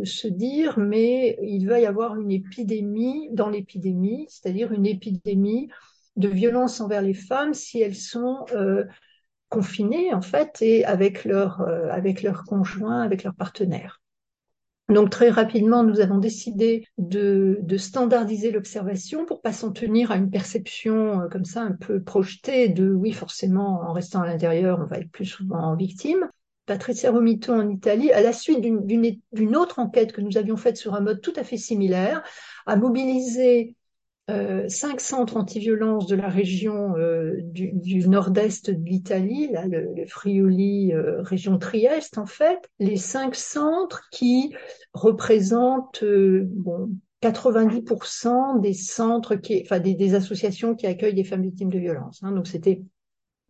euh, 0.00 0.04
se 0.04 0.28
dire 0.28 0.78
mais 0.78 1.38
il 1.42 1.66
va 1.68 1.80
y 1.80 1.86
avoir 1.86 2.16
une 2.16 2.32
épidémie 2.32 3.28
dans 3.32 3.48
l'épidémie, 3.48 4.26
c'est-à-dire 4.28 4.72
une 4.72 4.86
épidémie 4.86 5.68
de 6.16 6.28
violence 6.28 6.80
envers 6.80 7.02
les 7.02 7.14
femmes 7.14 7.54
si 7.54 7.80
elles 7.80 7.96
sont 7.96 8.44
confinés 9.52 10.14
en 10.14 10.22
fait 10.22 10.62
et 10.62 10.84
avec 10.86 11.24
leur 11.24 11.60
euh, 11.60 11.88
avec 11.90 12.22
leurs 12.22 12.44
conjoints, 12.44 13.02
avec 13.02 13.22
leurs 13.22 13.34
partenaires. 13.34 14.00
Donc 14.88 15.10
très 15.10 15.30
rapidement, 15.30 15.84
nous 15.84 16.00
avons 16.00 16.18
décidé 16.18 16.86
de, 16.98 17.58
de 17.62 17.76
standardiser 17.76 18.50
l'observation 18.50 19.24
pour 19.24 19.40
pas 19.40 19.52
s'en 19.52 19.70
tenir 19.70 20.10
à 20.10 20.16
une 20.16 20.30
perception 20.30 21.20
euh, 21.20 21.28
comme 21.28 21.44
ça 21.44 21.62
un 21.62 21.72
peu 21.72 22.02
projetée 22.02 22.68
de 22.68 22.90
oui 22.90 23.12
forcément 23.12 23.82
en 23.82 23.92
restant 23.92 24.22
à 24.22 24.26
l'intérieur 24.26 24.80
on 24.82 24.86
va 24.86 24.98
être 24.98 25.10
plus 25.10 25.26
souvent 25.26 25.76
victime. 25.76 26.28
Patricia 26.64 27.10
Romito 27.10 27.52
en 27.52 27.68
Italie, 27.68 28.12
à 28.12 28.22
la 28.22 28.32
suite 28.32 28.60
d'une 28.60 29.56
autre 29.56 29.80
enquête 29.80 30.12
que 30.12 30.20
nous 30.20 30.38
avions 30.38 30.56
faite 30.56 30.76
sur 30.76 30.94
un 30.94 31.00
mode 31.00 31.20
tout 31.20 31.32
à 31.34 31.42
fait 31.42 31.56
similaire, 31.56 32.22
a 32.66 32.76
mobilisé 32.76 33.74
euh, 34.30 34.68
cinq 34.68 35.00
centres 35.00 35.36
anti-violence 35.36 36.06
de 36.06 36.14
la 36.14 36.28
région 36.28 36.96
euh, 36.96 37.34
du, 37.42 38.06
nord-est 38.06 38.70
de 38.70 38.84
l'Italie, 38.84 39.50
là, 39.50 39.66
le, 39.66 40.06
Friuli, 40.06 40.92
euh, 40.92 41.22
région 41.22 41.58
Trieste 41.58 42.18
en 42.18 42.26
fait, 42.26 42.70
les 42.78 42.96
cinq 42.96 43.34
centres 43.34 44.08
qui 44.12 44.54
représentent 44.94 46.04
bon, 46.04 46.90
90% 47.20 48.60
des 48.60 48.74
centres 48.74 49.34
qui, 49.34 49.60
enfin 49.64 49.80
des, 49.80 50.14
associations 50.14 50.76
qui 50.76 50.86
accueillent 50.86 51.14
des 51.14 51.24
femmes 51.24 51.42
victimes 51.42 51.70
de 51.70 51.80
violence. 51.80 52.20
Hein, 52.22 52.30
donc 52.30 52.46
c'était 52.46 52.80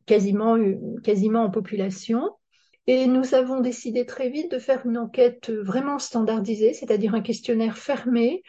quasiment 0.07 0.57
quasiment 1.05 1.43
en 1.43 1.50
population. 1.50 2.31
Et 2.88 3.07
nous 3.07 3.35
avons 3.35 3.61
décidé 3.61 4.07
très 4.07 4.29
vite 4.29 4.50
de 4.50 4.59
faire 4.59 4.85
une 4.85 4.99
enquête 4.99 5.50
vraiment 5.50 6.00
standardisée, 6.00 6.73
c'est-à-dire 6.73 7.14
un 7.14 7.21
questionnaire 7.21 7.79
fermé 7.79 8.43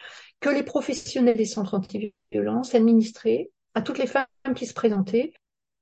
que 0.44 0.50
les 0.50 0.62
professionnels 0.62 1.38
des 1.38 1.46
centres 1.46 1.72
anti-violence 1.72 2.74
administraient 2.74 3.50
à 3.72 3.80
toutes 3.80 3.96
les 3.96 4.06
femmes 4.06 4.26
qui 4.54 4.66
se 4.66 4.74
présentaient 4.74 5.32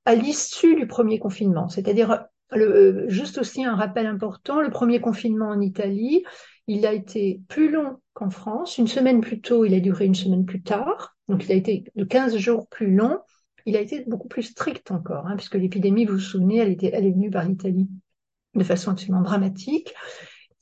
à 0.04 0.14
l'issue 0.14 0.76
du 0.76 0.86
premier 0.86 1.18
confinement. 1.18 1.68
C'est-à-dire, 1.68 2.26
le, 2.52 3.08
juste 3.08 3.38
aussi 3.38 3.64
un 3.64 3.74
rappel 3.74 4.06
important, 4.06 4.60
le 4.60 4.70
premier 4.70 5.00
confinement 5.00 5.48
en 5.48 5.60
Italie, 5.60 6.22
il 6.68 6.86
a 6.86 6.92
été 6.92 7.40
plus 7.48 7.72
long 7.72 7.98
qu'en 8.14 8.30
France. 8.30 8.78
Une 8.78 8.86
semaine 8.86 9.20
plus 9.20 9.40
tôt, 9.40 9.64
il 9.64 9.74
a 9.74 9.80
duré 9.80 10.04
une 10.04 10.14
semaine 10.14 10.46
plus 10.46 10.62
tard. 10.62 11.16
Donc, 11.26 11.44
il 11.44 11.50
a 11.50 11.56
été 11.56 11.82
de 11.96 12.04
15 12.04 12.36
jours 12.36 12.68
plus 12.68 12.94
long. 12.94 13.18
Il 13.66 13.76
a 13.76 13.80
été 13.80 14.04
beaucoup 14.06 14.28
plus 14.28 14.44
strict 14.44 14.92
encore, 14.92 15.26
hein, 15.26 15.34
puisque 15.34 15.56
l'épidémie, 15.56 16.04
vous 16.04 16.14
vous 16.14 16.20
souvenez, 16.20 16.58
elle 16.58 16.70
est 16.70 17.10
venue 17.10 17.32
par 17.32 17.48
l'Italie 17.48 17.88
de 18.54 18.62
façon 18.62 18.92
absolument 18.92 19.22
dramatique. 19.22 19.92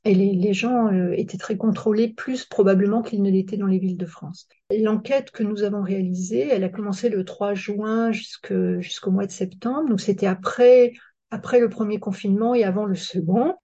Et 0.04 0.14
les, 0.14 0.54
gens 0.54 0.88
euh, 0.88 1.12
étaient 1.12 1.36
très 1.36 1.58
contrôlés, 1.58 2.08
plus 2.08 2.46
probablement 2.46 3.02
qu'ils 3.02 3.22
ne 3.22 3.30
l'étaient 3.30 3.58
dans 3.58 3.66
les 3.66 3.78
villes 3.78 3.98
de 3.98 4.06
France. 4.06 4.48
L'enquête 4.70 5.30
que 5.30 5.42
nous 5.42 5.62
avons 5.62 5.82
réalisée, 5.82 6.48
elle 6.48 6.64
a 6.64 6.70
commencé 6.70 7.10
le 7.10 7.24
3 7.24 7.52
juin 7.52 8.10
jusqu'au 8.10 9.10
mois 9.10 9.26
de 9.26 9.30
septembre. 9.30 9.90
Donc 9.90 10.00
c'était 10.00 10.26
après 10.26 10.92
le 11.32 11.68
premier 11.68 11.98
confinement 11.98 12.54
et 12.54 12.64
avant 12.64 12.86
le 12.86 12.94
second. 12.94 13.54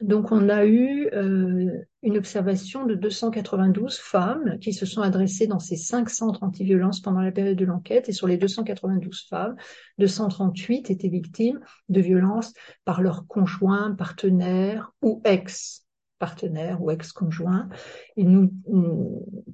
Donc 0.00 0.32
on 0.32 0.48
a 0.48 0.66
eu 0.66 1.08
euh, 1.12 1.70
une 2.02 2.18
observation 2.18 2.84
de 2.84 2.94
292 2.94 3.96
femmes 3.98 4.58
qui 4.58 4.72
se 4.72 4.86
sont 4.86 5.02
adressées 5.02 5.46
dans 5.46 5.60
ces 5.60 5.76
cinq 5.76 6.10
centres 6.10 6.42
anti-violence 6.42 7.00
pendant 7.00 7.20
la 7.20 7.32
période 7.32 7.56
de 7.56 7.64
l'enquête 7.64 8.08
et 8.08 8.12
sur 8.12 8.26
les 8.26 8.36
292 8.36 9.26
femmes, 9.28 9.54
238 9.98 10.90
étaient 10.90 11.08
victimes 11.08 11.60
de 11.88 12.00
violences 12.00 12.52
par 12.84 13.02
leur 13.02 13.26
conjoint, 13.28 13.94
partenaire 13.94 14.92
ou 15.00 15.22
ex 15.24 15.84
partenaire 16.18 16.82
ou 16.82 16.90
ex-conjoint. 16.90 17.68
Et 18.16 18.24
nous, 18.24 18.52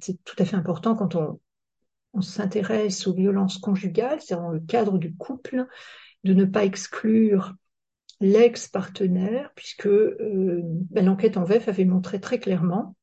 c'est 0.01 0.23
tout 0.23 0.35
à 0.39 0.45
fait 0.45 0.55
important 0.55 0.95
quand 0.95 1.15
on, 1.15 1.39
on 2.13 2.21
s'intéresse 2.21 3.07
aux 3.07 3.13
violences 3.13 3.57
conjugales, 3.57 4.19
c'est 4.21 4.35
dans 4.35 4.49
le 4.49 4.59
cadre 4.59 4.97
du 4.97 5.15
couple, 5.15 5.65
de 6.23 6.33
ne 6.33 6.45
pas 6.45 6.63
exclure 6.63 7.55
l'ex-partenaire, 8.21 9.51
puisque 9.55 9.87
euh, 9.87 10.61
ben, 10.63 11.05
l'enquête 11.05 11.37
en 11.37 11.43
VEF 11.43 11.67
avait 11.67 11.85
montré 11.85 12.21
très 12.21 12.39
clairement 12.39 12.95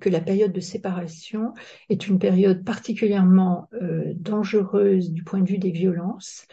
que 0.00 0.08
la 0.08 0.20
période 0.20 0.52
de 0.52 0.60
séparation 0.60 1.54
est 1.88 2.08
une 2.08 2.18
période 2.18 2.64
particulièrement 2.64 3.68
euh, 3.74 4.12
dangereuse 4.16 5.12
du 5.12 5.22
point 5.22 5.40
de 5.40 5.48
vue 5.48 5.58
des 5.58 5.70
violences, 5.70 6.46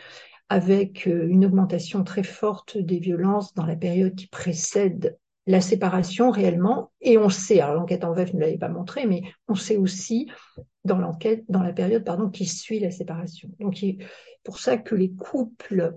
avec 0.49 1.07
euh, 1.07 1.27
une 1.27 1.45
augmentation 1.45 2.03
très 2.03 2.23
forte 2.23 2.77
des 2.77 2.99
violences 2.99 3.53
dans 3.53 3.65
la 3.65 3.75
période 3.75 4.15
qui 4.15 4.27
précède 4.27 5.17
la 5.47 5.61
séparation 5.61 6.29
réellement. 6.29 6.91
Et 7.01 7.17
on 7.17 7.29
sait, 7.29 7.61
alors 7.61 7.75
l'enquête 7.75 8.03
en 8.03 8.13
VEF 8.13 8.33
ne 8.33 8.41
l'avait 8.41 8.57
pas 8.57 8.69
montré, 8.69 9.07
mais 9.07 9.23
on 9.47 9.55
sait 9.55 9.77
aussi 9.77 10.29
dans 10.83 10.99
l'enquête, 10.99 11.45
dans 11.49 11.63
la 11.63 11.73
période 11.73 12.03
pardon 12.03 12.29
qui 12.29 12.45
suit 12.45 12.79
la 12.79 12.91
séparation. 12.91 13.49
Donc, 13.59 13.77
c'est 13.77 13.97
pour 14.43 14.59
ça 14.59 14.77
que 14.77 14.93
les 14.93 15.11
couples 15.13 15.95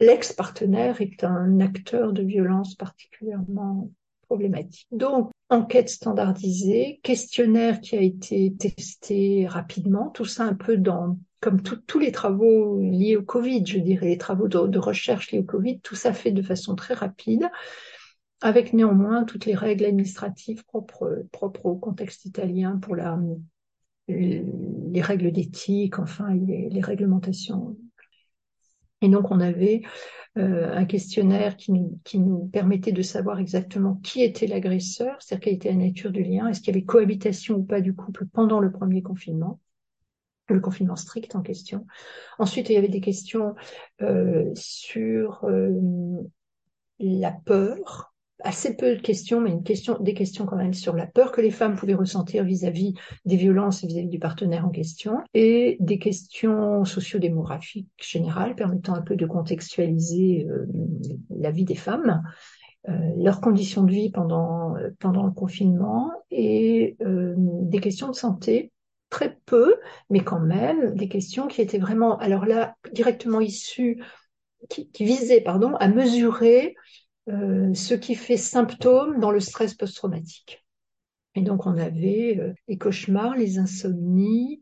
l'ex-partenaire 0.00 1.00
est 1.00 1.24
un 1.24 1.60
acteur 1.60 2.12
de 2.12 2.22
violence 2.22 2.74
particulièrement 2.74 3.90
problématique. 4.22 4.86
Donc, 4.92 5.30
enquête 5.48 5.88
standardisée, 5.88 7.00
questionnaire 7.02 7.80
qui 7.80 7.96
a 7.96 8.00
été 8.00 8.54
testé 8.54 9.46
rapidement, 9.46 10.08
tout 10.10 10.24
ça 10.24 10.44
un 10.44 10.54
peu 10.54 10.76
dans, 10.76 11.18
comme 11.40 11.60
tous 11.62 11.98
les 11.98 12.12
travaux 12.12 12.78
liés 12.80 13.16
au 13.16 13.22
Covid, 13.22 13.64
je 13.66 13.78
dirais, 13.78 14.06
les 14.06 14.18
travaux 14.18 14.48
de, 14.48 14.78
recherche 14.78 15.32
liés 15.32 15.40
au 15.40 15.44
Covid, 15.44 15.80
tout 15.80 15.96
ça 15.96 16.12
fait 16.12 16.32
de 16.32 16.42
façon 16.42 16.74
très 16.74 16.94
rapide. 16.94 17.48
avec 18.42 18.72
néanmoins 18.72 19.24
toutes 19.24 19.44
les 19.44 19.54
règles 19.54 19.84
administratives 19.84 20.64
propres, 20.64 21.26
au 21.64 21.76
contexte 21.76 22.24
italien 22.24 22.78
pour 22.78 22.96
la, 22.96 23.18
les 24.08 25.02
règles 25.02 25.32
d'éthique, 25.32 25.98
enfin 25.98 26.34
les, 26.34 26.80
réglementations. 26.80 27.76
Et 29.02 29.08
donc 29.08 29.30
on 29.30 29.40
avait 29.40 29.82
euh, 30.38 30.72
un 30.72 30.84
questionnaire 30.84 31.56
qui 31.56 31.72
nous, 31.72 31.98
qui 32.04 32.18
nous 32.18 32.48
permettait 32.48 32.92
de 32.92 33.02
savoir 33.02 33.38
exactement 33.38 33.96
qui 33.96 34.22
était 34.22 34.46
l'agresseur, 34.46 35.16
c'est-à-dire 35.20 35.44
quelle 35.44 35.54
était 35.54 35.70
la 35.70 35.76
nature 35.76 36.12
du 36.12 36.22
lien, 36.22 36.48
est-ce 36.48 36.60
qu'il 36.60 36.74
y 36.74 36.76
avait 36.76 36.86
cohabitation 36.86 37.56
ou 37.56 37.64
pas 37.64 37.80
du 37.80 37.94
couple 37.94 38.26
pendant 38.26 38.60
le 38.60 38.70
premier 38.70 39.02
confinement 39.02 39.58
le 40.54 40.60
confinement 40.60 40.96
strict 40.96 41.36
en 41.36 41.42
question. 41.42 41.86
Ensuite, 42.38 42.68
il 42.68 42.74
y 42.74 42.76
avait 42.76 42.88
des 42.88 43.00
questions 43.00 43.54
euh, 44.02 44.50
sur 44.54 45.44
euh, 45.44 45.70
la 46.98 47.30
peur, 47.30 48.09
assez 48.44 48.76
peu 48.76 48.96
de 48.96 49.00
questions, 49.00 49.40
mais 49.40 49.50
une 49.50 49.62
question, 49.62 49.96
des 50.00 50.14
questions 50.14 50.46
quand 50.46 50.56
même 50.56 50.74
sur 50.74 50.94
la 50.94 51.06
peur 51.06 51.32
que 51.32 51.40
les 51.40 51.50
femmes 51.50 51.76
pouvaient 51.76 51.94
ressentir 51.94 52.44
vis-à-vis 52.44 52.94
des 53.24 53.36
violences 53.36 53.84
et 53.84 53.86
vis-à-vis 53.86 54.08
du 54.08 54.18
partenaire 54.18 54.66
en 54.66 54.70
question, 54.70 55.18
et 55.34 55.76
des 55.80 55.98
questions 55.98 56.84
sociodémographiques 56.84 57.88
générales 58.00 58.54
permettant 58.54 58.94
un 58.94 59.02
peu 59.02 59.16
de 59.16 59.26
contextualiser 59.26 60.46
euh, 60.48 60.66
la 61.30 61.50
vie 61.50 61.64
des 61.64 61.74
femmes. 61.74 62.22
Euh, 62.88 62.92
leurs 63.18 63.42
conditions 63.42 63.82
de 63.82 63.92
vie 63.92 64.10
pendant 64.10 64.74
pendant 65.00 65.26
le 65.26 65.32
confinement 65.32 66.10
et 66.30 66.96
euh, 67.02 67.34
des 67.36 67.78
questions 67.78 68.08
de 68.08 68.14
santé 68.14 68.72
très 69.10 69.36
peu 69.44 69.74
mais 70.08 70.20
quand 70.20 70.40
même 70.40 70.94
des 70.94 71.08
questions 71.08 71.46
qui 71.46 71.60
étaient 71.60 71.78
vraiment 71.78 72.16
alors 72.16 72.46
là 72.46 72.76
directement 72.94 73.40
issues 73.40 74.02
qui, 74.70 74.88
qui 74.88 75.04
visaient 75.04 75.42
pardon 75.42 75.74
à 75.74 75.88
mesurer 75.88 76.74
euh, 77.28 77.72
ce 77.74 77.94
qui 77.94 78.14
fait 78.14 78.36
symptôme 78.36 79.20
dans 79.20 79.30
le 79.30 79.40
stress 79.40 79.74
post-traumatique. 79.74 80.64
Et 81.34 81.42
donc 81.42 81.66
on 81.66 81.76
avait 81.76 82.38
euh, 82.40 82.52
les 82.66 82.78
cauchemars, 82.78 83.36
les 83.36 83.58
insomnies, 83.58 84.60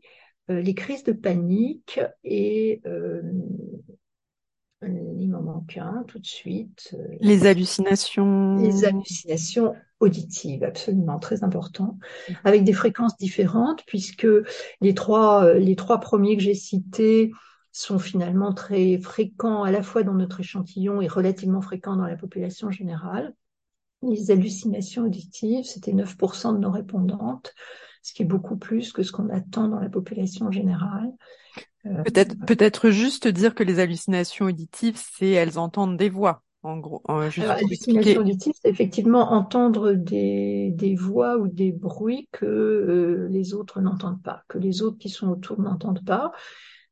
euh, 0.49 0.61
les 0.61 0.73
crises 0.73 1.03
de 1.03 1.11
panique 1.11 1.99
et 2.23 2.81
euh, 2.85 3.21
il 4.81 5.29
m'en 5.29 5.41
manque 5.41 5.77
un 5.77 6.03
tout 6.07 6.19
de 6.19 6.25
suite. 6.25 6.95
Euh, 6.97 7.15
les 7.19 7.45
hallucinations. 7.45 8.55
Les 8.55 8.85
hallucinations 8.85 9.75
auditives, 9.99 10.63
absolument 10.63 11.19
très 11.19 11.43
important, 11.43 11.97
avec 12.43 12.63
des 12.63 12.73
fréquences 12.73 13.17
différentes 13.17 13.83
puisque 13.85 14.27
les 14.81 14.93
trois 14.93 15.53
les 15.55 15.75
trois 15.75 15.99
premiers 15.99 16.37
que 16.37 16.43
j'ai 16.43 16.53
cités 16.53 17.31
sont 17.71 17.99
finalement 17.99 18.53
très 18.53 18.97
fréquents 18.97 19.63
à 19.63 19.71
la 19.71 19.83
fois 19.83 20.03
dans 20.03 20.13
notre 20.13 20.39
échantillon 20.39 21.01
et 21.01 21.07
relativement 21.07 21.61
fréquents 21.61 21.95
dans 21.95 22.07
la 22.07 22.15
population 22.15 22.71
générale. 22.71 23.33
Les 24.01 24.31
hallucinations 24.31 25.03
auditives, 25.03 25.65
c'était 25.65 25.91
9% 25.91 26.53
de 26.53 26.59
nos 26.59 26.71
répondantes, 26.71 27.53
ce 28.01 28.13
qui 28.13 28.23
est 28.23 28.25
beaucoup 28.25 28.57
plus 28.57 28.93
que 28.93 29.03
ce 29.03 29.11
qu'on 29.11 29.29
attend 29.29 29.67
dans 29.67 29.79
la 29.79 29.89
population 29.89 30.51
générale. 30.51 31.11
Euh, 31.85 32.03
peut-être 32.03 32.35
peut-être 32.45 32.89
juste 32.89 33.27
dire 33.27 33.55
que 33.55 33.63
les 33.63 33.79
hallucinations 33.79 34.45
auditives, 34.45 34.97
c'est 34.97 35.29
elles 35.29 35.59
entendent 35.59 35.97
des 35.97 36.09
voix. 36.09 36.43
En 36.61 36.77
gros, 36.77 37.01
euh, 37.09 37.29
juste 37.29 37.47
Alors, 37.47 37.57
hallucination 37.57 38.19
auditive, 38.19 38.53
c'est 38.61 38.69
effectivement 38.69 39.31
entendre 39.31 39.93
des, 39.93 40.71
des 40.75 40.93
voix 40.93 41.37
ou 41.37 41.47
des 41.47 41.71
bruits 41.71 42.27
que 42.33 42.45
euh, 42.45 43.27
les 43.29 43.53
autres 43.53 43.79
n'entendent 43.79 44.21
pas, 44.21 44.43
que 44.49 44.57
les 44.57 44.81
autres 44.81 44.97
qui 44.97 45.07
sont 45.07 45.29
autour 45.29 45.61
n'entendent 45.61 46.03
pas 46.03 46.33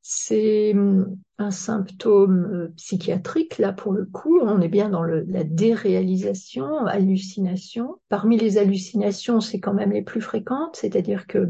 c'est 0.09 0.71
hum, 0.73 1.17
un 1.37 1.51
symptôme 1.51 2.45
euh, 2.45 2.73
psychiatrique, 2.77 3.57
là 3.57 3.73
pour 3.73 3.91
le 3.91 4.05
coup, 4.05 4.39
on 4.41 4.61
est 4.61 4.69
bien 4.69 4.87
dans 4.87 5.03
la 5.03 5.43
déréalisation, 5.43 6.85
hallucination. 6.85 7.97
Parmi 8.07 8.37
les 8.37 8.57
hallucinations, 8.57 9.41
c'est 9.41 9.59
quand 9.59 9.73
même 9.73 9.91
les 9.91 10.03
plus 10.03 10.21
fréquentes, 10.21 10.77
c'est-à-dire 10.77 11.27
que 11.27 11.49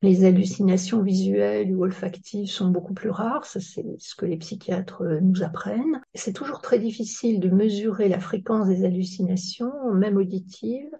les 0.00 0.24
hallucinations 0.24 1.02
visuelles 1.02 1.76
ou 1.76 1.82
olfactives 1.82 2.48
sont 2.48 2.70
beaucoup 2.70 2.94
plus 2.94 3.10
rares, 3.10 3.44
ça 3.44 3.60
c'est 3.60 3.84
ce 3.98 4.14
que 4.14 4.24
les 4.24 4.38
psychiatres 4.38 5.02
euh, 5.02 5.20
nous 5.20 5.42
apprennent. 5.42 6.00
C'est 6.14 6.32
toujours 6.32 6.62
très 6.62 6.78
difficile 6.78 7.40
de 7.40 7.50
mesurer 7.50 8.08
la 8.08 8.20
fréquence 8.20 8.68
des 8.68 8.86
hallucinations, 8.86 9.92
même 9.92 10.16
auditives, 10.16 10.96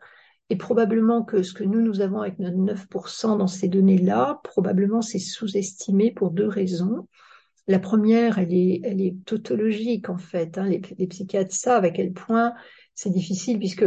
et 0.53 0.57
probablement 0.57 1.23
que 1.23 1.43
ce 1.43 1.55
que 1.55 1.65
nous, 1.65 1.81
nous 1.81 2.03
avons 2.03 2.21
avec 2.21 2.39
notre 2.39 2.59
9% 2.59 3.39
dans 3.39 3.47
ces 3.47 3.69
données-là, 3.69 4.39
probablement 4.45 5.01
c'est 5.01 5.19
sous-estimé 5.19 6.11
pour 6.11 6.31
deux 6.31 6.47
raisons. 6.47 7.09
La 7.69 7.79
première, 7.79 8.37
elle 8.37 8.53
est, 8.53 8.83
elle 8.85 9.01
est 9.01 9.17
tautologique 9.25 10.11
en 10.11 10.19
fait. 10.19 10.59
Hein. 10.59 10.69
Les, 10.69 10.83
les, 10.99 11.07
psychiatres 11.07 11.55
savent 11.55 11.87
à 11.87 11.91
quel 11.91 12.13
point 12.13 12.53
c'est 12.95 13.09
difficile 13.09 13.59
puisque 13.59 13.87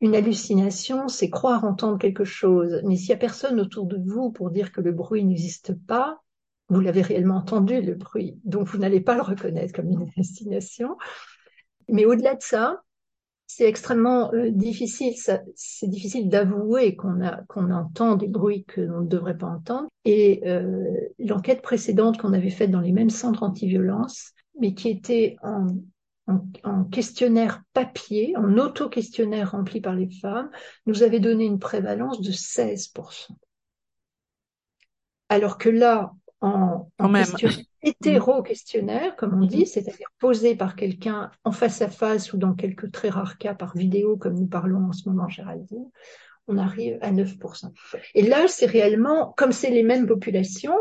une 0.00 0.14
hallucination, 0.14 1.08
c'est 1.08 1.30
croire 1.30 1.64
entendre 1.64 1.98
quelque 1.98 2.22
chose. 2.22 2.80
Mais 2.84 2.94
s'il 2.94 3.08
y 3.08 3.14
a 3.14 3.16
personne 3.16 3.58
autour 3.58 3.86
de 3.86 3.98
vous 4.06 4.30
pour 4.30 4.52
dire 4.52 4.70
que 4.70 4.80
le 4.80 4.92
bruit 4.92 5.24
n'existe 5.24 5.74
pas, 5.74 6.22
vous 6.68 6.78
l'avez 6.78 7.02
réellement 7.02 7.38
entendu, 7.38 7.82
le 7.82 7.96
bruit. 7.96 8.38
Donc 8.44 8.68
vous 8.68 8.78
n'allez 8.78 9.00
pas 9.00 9.16
le 9.16 9.22
reconnaître 9.22 9.74
comme 9.74 9.90
une 9.90 10.08
hallucination. 10.16 10.96
Mais 11.88 12.04
au-delà 12.04 12.36
de 12.36 12.42
ça, 12.42 12.83
c'est 13.56 13.68
extrêmement 13.68 14.32
euh, 14.34 14.50
difficile. 14.50 15.14
C'est 15.54 15.86
difficile 15.86 16.28
d'avouer 16.28 16.96
qu'on 16.96 17.24
a 17.24 17.42
qu'on 17.44 17.70
entend 17.70 18.16
des 18.16 18.26
bruits 18.26 18.64
que 18.64 18.80
l'on 18.80 19.02
ne 19.02 19.06
devrait 19.06 19.38
pas 19.38 19.46
entendre. 19.46 19.88
Et 20.04 20.42
euh, 20.44 20.92
l'enquête 21.20 21.62
précédente 21.62 22.18
qu'on 22.18 22.32
avait 22.32 22.50
faite 22.50 22.72
dans 22.72 22.80
les 22.80 22.90
mêmes 22.90 23.10
centres 23.10 23.44
anti-violence, 23.44 24.32
mais 24.58 24.74
qui 24.74 24.88
était 24.88 25.36
en, 25.44 25.68
en, 26.26 26.44
en 26.64 26.82
questionnaire 26.82 27.62
papier, 27.72 28.36
en 28.36 28.58
auto-questionnaire 28.58 29.52
rempli 29.52 29.80
par 29.80 29.94
les 29.94 30.10
femmes, 30.20 30.50
nous 30.86 31.04
avait 31.04 31.20
donné 31.20 31.44
une 31.44 31.60
prévalence 31.60 32.20
de 32.20 32.32
16%. 32.32 33.28
Alors 35.28 35.58
que 35.58 35.68
là, 35.68 36.12
en, 36.40 36.90
en 36.98 37.12
questionnaire 37.12 37.60
hétéro-questionnaire, 37.84 39.14
comme 39.16 39.40
on 39.40 39.46
dit, 39.46 39.60
mhm. 39.60 39.66
c'est-à-dire 39.66 40.08
posé 40.18 40.56
par 40.56 40.74
quelqu'un 40.74 41.30
en 41.44 41.52
face 41.52 41.82
à 41.82 41.88
face 41.88 42.32
ou 42.32 42.38
dans 42.38 42.54
quelques 42.54 42.90
très 42.90 43.10
rares 43.10 43.38
cas 43.38 43.54
par 43.54 43.76
vidéo, 43.76 44.16
comme 44.16 44.34
nous 44.34 44.46
parlons 44.46 44.88
en 44.88 44.92
ce 44.92 45.08
moment, 45.08 45.28
Géraldine, 45.28 45.90
on 46.48 46.58
arrive 46.58 46.98
à 47.00 47.12
9%. 47.12 47.72
Et 48.14 48.22
là, 48.22 48.46
c'est 48.48 48.66
réellement, 48.66 49.32
comme 49.36 49.52
c'est 49.52 49.70
les 49.70 49.82
mêmes 49.82 50.06
populations, 50.06 50.76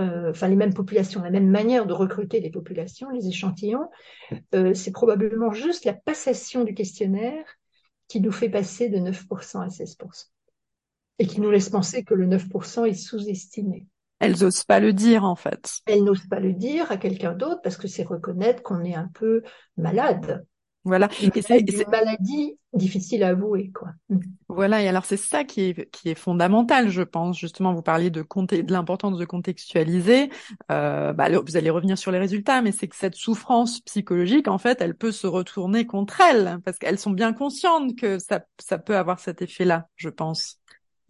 euh, 0.00 0.30
enfin 0.30 0.48
les 0.48 0.56
mêmes 0.56 0.72
populations, 0.72 1.22
la 1.22 1.30
même 1.30 1.50
manière 1.50 1.86
de 1.86 1.92
recruter 1.92 2.40
les 2.40 2.50
populations, 2.50 3.10
les 3.10 3.28
échantillons, 3.28 3.90
euh, 4.54 4.74
c'est 4.74 4.92
probablement 4.92 5.52
juste 5.52 5.84
la 5.84 5.94
passation 5.94 6.64
du 6.64 6.74
questionnaire 6.74 7.44
qui 8.08 8.20
nous 8.20 8.32
fait 8.32 8.50
passer 8.50 8.88
de 8.88 8.98
9% 8.98 9.62
à 9.62 9.68
16%. 9.68 10.26
Et 11.18 11.26
qui 11.26 11.40
nous 11.40 11.50
laisse 11.50 11.68
penser 11.68 12.04
que 12.04 12.14
le 12.14 12.26
9% 12.26 12.86
est 12.86 12.94
sous-estimé. 12.94 13.86
Elles 14.22 14.44
osent 14.44 14.62
pas 14.62 14.78
le 14.78 14.92
dire, 14.92 15.24
en 15.24 15.34
fait. 15.34 15.80
Elles 15.86 16.04
n'osent 16.04 16.28
pas 16.28 16.38
le 16.38 16.52
dire 16.52 16.90
à 16.92 16.96
quelqu'un 16.96 17.32
d'autre 17.32 17.60
parce 17.60 17.76
que 17.76 17.88
c'est 17.88 18.04
reconnaître 18.04 18.62
qu'on 18.62 18.84
est 18.84 18.94
un 18.94 19.10
peu 19.12 19.42
malade. 19.76 20.46
Voilà. 20.84 21.08
Et 21.34 21.42
c'est 21.42 21.58
une 21.58 21.90
maladie 21.90 22.58
difficile 22.72 23.22
à 23.24 23.28
avouer, 23.28 23.70
quoi. 23.72 23.90
Mm. 24.08 24.18
Voilà. 24.48 24.82
Et 24.82 24.88
alors, 24.88 25.04
c'est 25.04 25.16
ça 25.16 25.42
qui 25.42 25.62
est, 25.62 25.90
qui 25.90 26.08
est 26.08 26.14
fondamental, 26.14 26.88
je 26.88 27.02
pense. 27.02 27.36
Justement, 27.36 27.72
vous 27.72 27.82
parliez 27.82 28.10
de 28.10 28.22
de 28.22 28.72
l'importance 28.72 29.18
de 29.18 29.24
contextualiser. 29.24 30.30
Euh, 30.70 31.12
bah, 31.12 31.28
vous 31.28 31.56
allez 31.56 31.70
revenir 31.70 31.98
sur 31.98 32.12
les 32.12 32.18
résultats, 32.18 32.62
mais 32.62 32.72
c'est 32.72 32.88
que 32.88 32.96
cette 32.96 33.16
souffrance 33.16 33.80
psychologique, 33.80 34.46
en 34.46 34.58
fait, 34.58 34.80
elle 34.80 34.96
peut 34.96 35.12
se 35.12 35.26
retourner 35.26 35.86
contre 35.86 36.20
elles 36.20 36.58
parce 36.64 36.78
qu'elles 36.78 36.98
sont 36.98 37.10
bien 37.10 37.32
conscientes 37.32 37.96
que 37.96 38.18
ça, 38.20 38.44
ça 38.60 38.78
peut 38.78 38.96
avoir 38.96 39.18
cet 39.18 39.42
effet-là, 39.42 39.88
je 39.96 40.08
pense. 40.08 40.61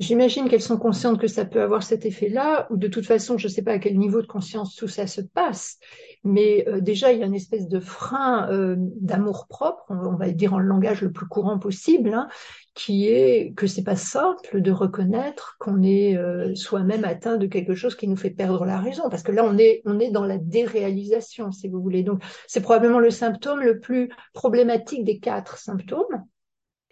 J'imagine 0.03 0.49
qu'elles 0.49 0.61
sont 0.61 0.79
conscientes 0.79 1.21
que 1.21 1.29
ça 1.29 1.45
peut 1.45 1.63
avoir 1.63 1.85
cet 1.85 2.05
effet-là, 2.05 2.67
ou 2.71 2.77
de 2.77 2.89
toute 2.89 3.07
façon, 3.07 3.39
je 3.39 3.47
ne 3.47 3.53
sais 3.53 3.63
pas 3.63 3.75
à 3.75 3.79
quel 3.79 3.97
niveau 3.97 4.21
de 4.21 4.27
conscience 4.27 4.75
tout 4.75 4.89
ça 4.89 5.07
se 5.07 5.21
passe, 5.21 5.79
mais 6.25 6.65
euh, 6.67 6.81
déjà, 6.81 7.13
il 7.13 7.21
y 7.21 7.23
a 7.23 7.27
une 7.27 7.37
espèce 7.37 7.69
de 7.69 7.79
frein 7.79 8.51
euh, 8.51 8.75
d'amour 8.79 9.47
propre, 9.47 9.85
on, 9.91 9.95
on, 9.95 10.17
va 10.17 10.33
dire 10.33 10.55
en 10.55 10.59
langage 10.59 11.03
le 11.03 11.13
plus 11.13 11.27
courant 11.27 11.57
possible, 11.61 12.15
hein, 12.15 12.27
qui 12.75 13.07
est 13.07 13.55
que 13.55 13.69
c'est 13.69 13.85
pas 13.85 13.95
simple 13.95 14.61
de 14.61 14.73
reconnaître 14.73 15.55
qu'on 15.61 15.85
est 15.85 16.17
euh, 16.17 16.53
soi-même 16.57 17.05
atteint 17.05 17.37
de 17.37 17.47
quelque 17.47 17.77
chose 17.77 17.95
qui 17.95 18.09
nous 18.09 18.17
fait 18.17 18.31
perdre 18.31 18.65
la 18.65 18.81
raison, 18.81 19.05
parce 19.09 19.23
que 19.23 19.31
là, 19.31 19.45
on 19.45 19.57
est, 19.57 19.83
on 19.85 20.01
est 20.01 20.11
dans 20.11 20.25
la 20.25 20.39
déréalisation, 20.39 21.53
si 21.53 21.69
vous 21.69 21.81
voulez. 21.81 22.03
Donc, 22.03 22.25
c'est 22.49 22.61
probablement 22.61 22.99
le 22.99 23.11
symptôme 23.11 23.61
le 23.61 23.79
plus 23.79 24.11
problématique 24.33 25.05
des 25.05 25.21
quatre 25.21 25.59
symptômes. 25.59 26.25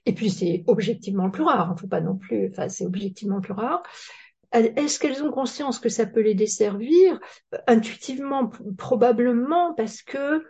Et 0.06 0.14
puis 0.14 0.30
c'est 0.30 0.64
objectivement 0.66 1.30
plus 1.30 1.42
rare, 1.44 1.74
il 1.76 1.80
faut 1.80 1.86
pas 1.86 2.00
non 2.00 2.16
plus, 2.16 2.48
enfin 2.50 2.68
c'est 2.68 2.86
objectivement 2.86 3.40
plus 3.40 3.52
rare. 3.52 3.82
Est-ce 4.52 4.98
qu'elles 4.98 5.22
ont 5.22 5.30
conscience 5.30 5.78
que 5.78 5.88
ça 5.88 6.06
peut 6.06 6.22
les 6.22 6.34
desservir? 6.34 7.20
Intuitivement, 7.68 8.50
probablement, 8.76 9.74
parce 9.74 10.02
que 10.02 10.44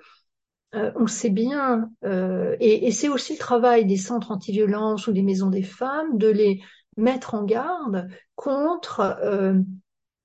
euh, 0.74 0.92
on 0.94 1.06
sait 1.06 1.30
bien, 1.30 1.90
euh, 2.04 2.56
et, 2.60 2.86
et 2.86 2.92
c'est 2.92 3.08
aussi 3.08 3.34
le 3.34 3.38
travail 3.38 3.84
des 3.84 3.96
centres 3.96 4.30
anti-violence 4.30 5.06
ou 5.06 5.12
des 5.12 5.22
maisons 5.22 5.50
des 5.50 5.64
femmes, 5.64 6.16
de 6.16 6.28
les 6.28 6.62
mettre 6.96 7.34
en 7.34 7.44
garde 7.44 8.08
contre 8.36 9.00
euh, 9.00 9.60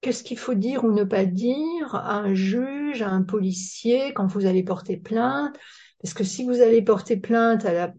qu'est-ce 0.01 0.23
qu'il 0.23 0.37
faut 0.37 0.53
dire 0.53 0.85
ou 0.85 0.91
ne 0.91 1.03
pas 1.03 1.25
dire 1.25 1.95
à 1.95 2.19
un 2.19 2.33
juge, 2.33 3.01
à 3.01 3.09
un 3.09 3.23
policier 3.23 4.13
quand 4.13 4.27
vous 4.27 4.45
allez 4.45 4.63
porter 4.63 4.97
plainte? 4.97 5.57
Parce 6.01 6.13
que 6.13 6.23
si 6.23 6.45
vous 6.45 6.61
allez 6.61 6.81
porter 6.83 7.17
plainte 7.17 7.65
à 7.65 7.73
la 7.73 7.93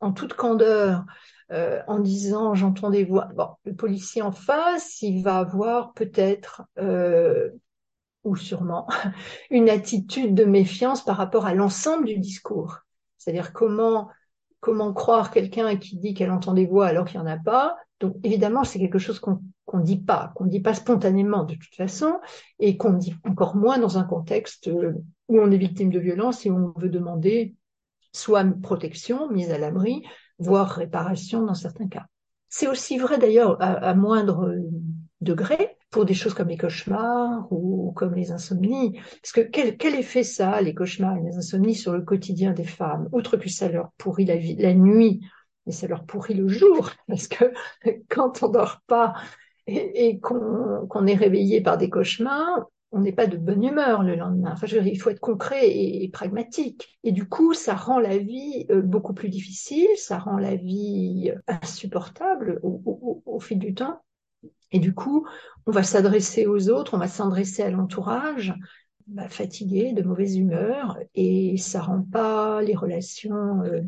en 0.00 0.12
toute 0.12 0.34
candeur 0.34 1.04
euh, 1.52 1.82
en 1.86 1.98
disant 1.98 2.54
j'entends 2.54 2.90
des 2.90 3.04
voix. 3.04 3.28
Bon, 3.34 3.48
le 3.64 3.74
policier 3.74 4.22
en 4.22 4.32
face, 4.32 5.02
il 5.02 5.22
va 5.22 5.38
avoir 5.38 5.92
peut-être 5.92 6.62
euh, 6.78 7.50
ou 8.24 8.36
sûrement 8.36 8.88
une 9.50 9.68
attitude 9.68 10.34
de 10.34 10.44
méfiance 10.44 11.04
par 11.04 11.16
rapport 11.16 11.46
à 11.46 11.54
l'ensemble 11.54 12.06
du 12.06 12.18
discours. 12.18 12.78
C'est-à-dire 13.18 13.52
comment 13.52 14.08
comment 14.60 14.94
croire 14.94 15.30
quelqu'un 15.30 15.76
qui 15.76 15.96
dit 15.98 16.14
qu'elle 16.14 16.30
entend 16.30 16.54
des 16.54 16.64
voix 16.64 16.86
alors 16.86 17.04
qu'il 17.04 17.20
n'y 17.20 17.26
en 17.26 17.30
a 17.30 17.36
pas. 17.36 17.76
Donc 18.00 18.16
évidemment, 18.22 18.64
c'est 18.64 18.78
quelque 18.78 18.98
chose 18.98 19.18
qu'on 19.20 19.40
qu'on 19.66 19.80
dit 19.80 19.98
pas, 19.98 20.32
qu'on 20.34 20.46
dit 20.46 20.60
pas 20.60 20.74
spontanément 20.74 21.44
de 21.44 21.54
toute 21.54 21.74
façon, 21.74 22.20
et 22.58 22.76
qu'on 22.76 22.92
dit 22.92 23.14
encore 23.24 23.56
moins 23.56 23.78
dans 23.78 23.98
un 23.98 24.04
contexte 24.04 24.68
euh, 24.68 24.92
où 25.28 25.40
on 25.40 25.50
est 25.50 25.56
victime 25.56 25.90
de 25.90 25.98
violence 25.98 26.44
et 26.44 26.50
où 26.50 26.74
on 26.76 26.80
veut 26.80 26.90
demander 26.90 27.54
soit 28.14 28.44
protection, 28.62 29.30
mise 29.30 29.50
à 29.50 29.58
l'abri, 29.58 30.02
voire 30.38 30.70
réparation 30.70 31.42
dans 31.44 31.54
certains 31.54 31.88
cas. 31.88 32.06
C'est 32.48 32.68
aussi 32.68 32.98
vrai 32.98 33.18
d'ailleurs 33.18 33.56
à, 33.60 33.94
moindre 33.94 34.54
degré 35.20 35.76
pour 35.90 36.04
des 36.04 36.14
choses 36.14 36.34
comme 36.34 36.48
les 36.48 36.56
cauchemars 36.56 37.46
ou 37.50 37.92
comme 37.96 38.14
les 38.14 38.30
insomnies. 38.30 38.98
Parce 39.20 39.32
que 39.32 39.40
quel, 39.40 39.94
effet 39.94 40.22
ça 40.22 40.52
a, 40.52 40.62
les 40.62 40.74
cauchemars 40.74 41.16
et 41.16 41.22
les 41.22 41.36
insomnies, 41.36 41.74
sur 41.74 41.92
le 41.92 42.02
quotidien 42.02 42.52
des 42.52 42.64
femmes? 42.64 43.08
Outre 43.12 43.36
que 43.36 43.48
ça 43.48 43.68
leur 43.68 43.90
pourrit 43.98 44.24
la, 44.24 44.74
nuit, 44.74 45.20
mais 45.66 45.72
ça 45.72 45.88
leur 45.88 46.04
pourrit 46.04 46.34
le 46.34 46.46
jour. 46.46 46.90
Parce 47.08 47.26
que 47.26 47.44
quand 48.08 48.42
on 48.44 48.48
dort 48.48 48.80
pas 48.86 49.14
et 49.66 50.20
qu'on 50.20 51.06
est 51.06 51.14
réveillé 51.14 51.60
par 51.60 51.78
des 51.78 51.90
cauchemars, 51.90 52.66
on 52.94 53.00
n'est 53.00 53.12
pas 53.12 53.26
de 53.26 53.36
bonne 53.36 53.64
humeur 53.64 54.04
le 54.04 54.14
lendemain. 54.14 54.52
Enfin, 54.52 54.66
je 54.66 54.76
veux 54.76 54.82
dire, 54.82 54.92
il 54.92 54.96
faut 54.96 55.10
être 55.10 55.20
concret 55.20 55.68
et, 55.68 56.08
pragmatique. 56.08 56.98
Et 57.02 57.10
du 57.10 57.28
coup, 57.28 57.52
ça 57.52 57.74
rend 57.74 57.98
la 57.98 58.18
vie 58.18 58.66
euh, 58.70 58.82
beaucoup 58.82 59.14
plus 59.14 59.28
difficile, 59.28 59.88
ça 59.96 60.18
rend 60.18 60.38
la 60.38 60.54
vie 60.54 61.32
euh, 61.34 61.40
insupportable 61.48 62.60
au, 62.62 63.40
fil 63.40 63.58
du 63.58 63.74
temps. 63.74 64.00
Et 64.70 64.78
du 64.78 64.94
coup, 64.94 65.26
on 65.66 65.72
va 65.72 65.82
s'adresser 65.82 66.46
aux 66.46 66.70
autres, 66.70 66.94
on 66.94 66.98
va 66.98 67.08
s'adresser 67.08 67.62
à 67.62 67.70
l'entourage, 67.70 68.54
fatigué, 69.28 69.92
de 69.92 70.02
mauvaise 70.02 70.36
humeur, 70.36 70.98
et 71.14 71.56
ça 71.58 71.82
rend 71.82 72.02
pas 72.02 72.62
les 72.62 72.74
relations 72.74 73.62
euh, 73.64 73.82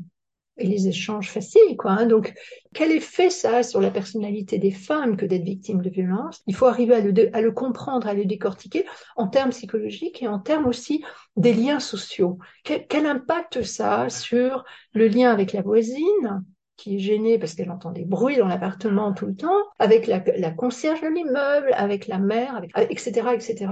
et 0.58 0.66
les 0.66 0.88
échanges 0.88 1.30
faciles, 1.30 1.76
quoi. 1.76 1.92
Hein. 1.92 2.06
Donc, 2.06 2.34
quel 2.72 2.92
effet 2.92 3.30
ça 3.30 3.58
a 3.58 3.62
sur 3.62 3.80
la 3.80 3.90
personnalité 3.90 4.58
des 4.58 4.70
femmes 4.70 5.16
que 5.16 5.26
d'être 5.26 5.44
victime 5.44 5.82
de 5.82 5.90
violence 5.90 6.42
Il 6.46 6.54
faut 6.54 6.66
arriver 6.66 6.94
à 6.94 7.40
le, 7.40 7.50
comprendre, 7.50 8.06
à 8.06 8.14
le 8.14 8.24
décortiquer 8.24 8.84
en 9.16 9.28
termes 9.28 9.50
psychologiques 9.50 10.22
et 10.22 10.28
en 10.28 10.38
termes 10.38 10.66
aussi 10.66 11.04
des 11.36 11.52
liens 11.52 11.80
sociaux. 11.80 12.38
Quel, 12.64 13.06
impact 13.06 13.62
ça 13.62 14.02
a 14.02 14.10
sur 14.10 14.64
le 14.92 15.08
lien 15.08 15.30
avec 15.30 15.52
la 15.52 15.62
voisine 15.62 16.44
qui 16.76 16.96
est 16.96 16.98
gênée 16.98 17.38
parce 17.38 17.54
qu'elle 17.54 17.70
entend 17.70 17.90
des 17.90 18.04
bruits 18.04 18.36
dans 18.36 18.48
l'appartement 18.48 19.12
tout 19.12 19.26
le 19.26 19.34
temps, 19.34 19.64
avec 19.78 20.06
la, 20.06 20.20
concierge 20.50 21.00
de 21.00 21.08
l'immeuble, 21.08 21.70
avec 21.74 22.06
la 22.06 22.18
mère, 22.18 22.62
etc., 22.90 23.28
etc 23.32 23.68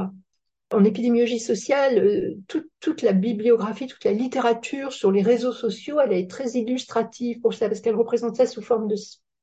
en 0.75 0.85
épidémiologie 0.85 1.39
sociale, 1.39 1.99
euh, 1.99 2.35
toute, 2.81 3.03
la 3.03 3.13
bibliographie, 3.13 3.87
toute 3.87 4.05
la 4.05 4.13
littérature 4.13 4.93
sur 4.93 5.11
les 5.11 5.23
réseaux 5.23 5.53
sociaux, 5.53 6.01
elle 6.01 6.13
est 6.13 6.31
très 6.31 6.51
illustrative 6.51 7.41
pour 7.41 7.55
ça, 7.55 7.69
parce 7.69 7.81
qu'elle 7.81 7.97
représente 7.97 8.37
ça 8.37 8.47
sous 8.47 8.63
forme 8.63 8.89
de, 8.89 8.97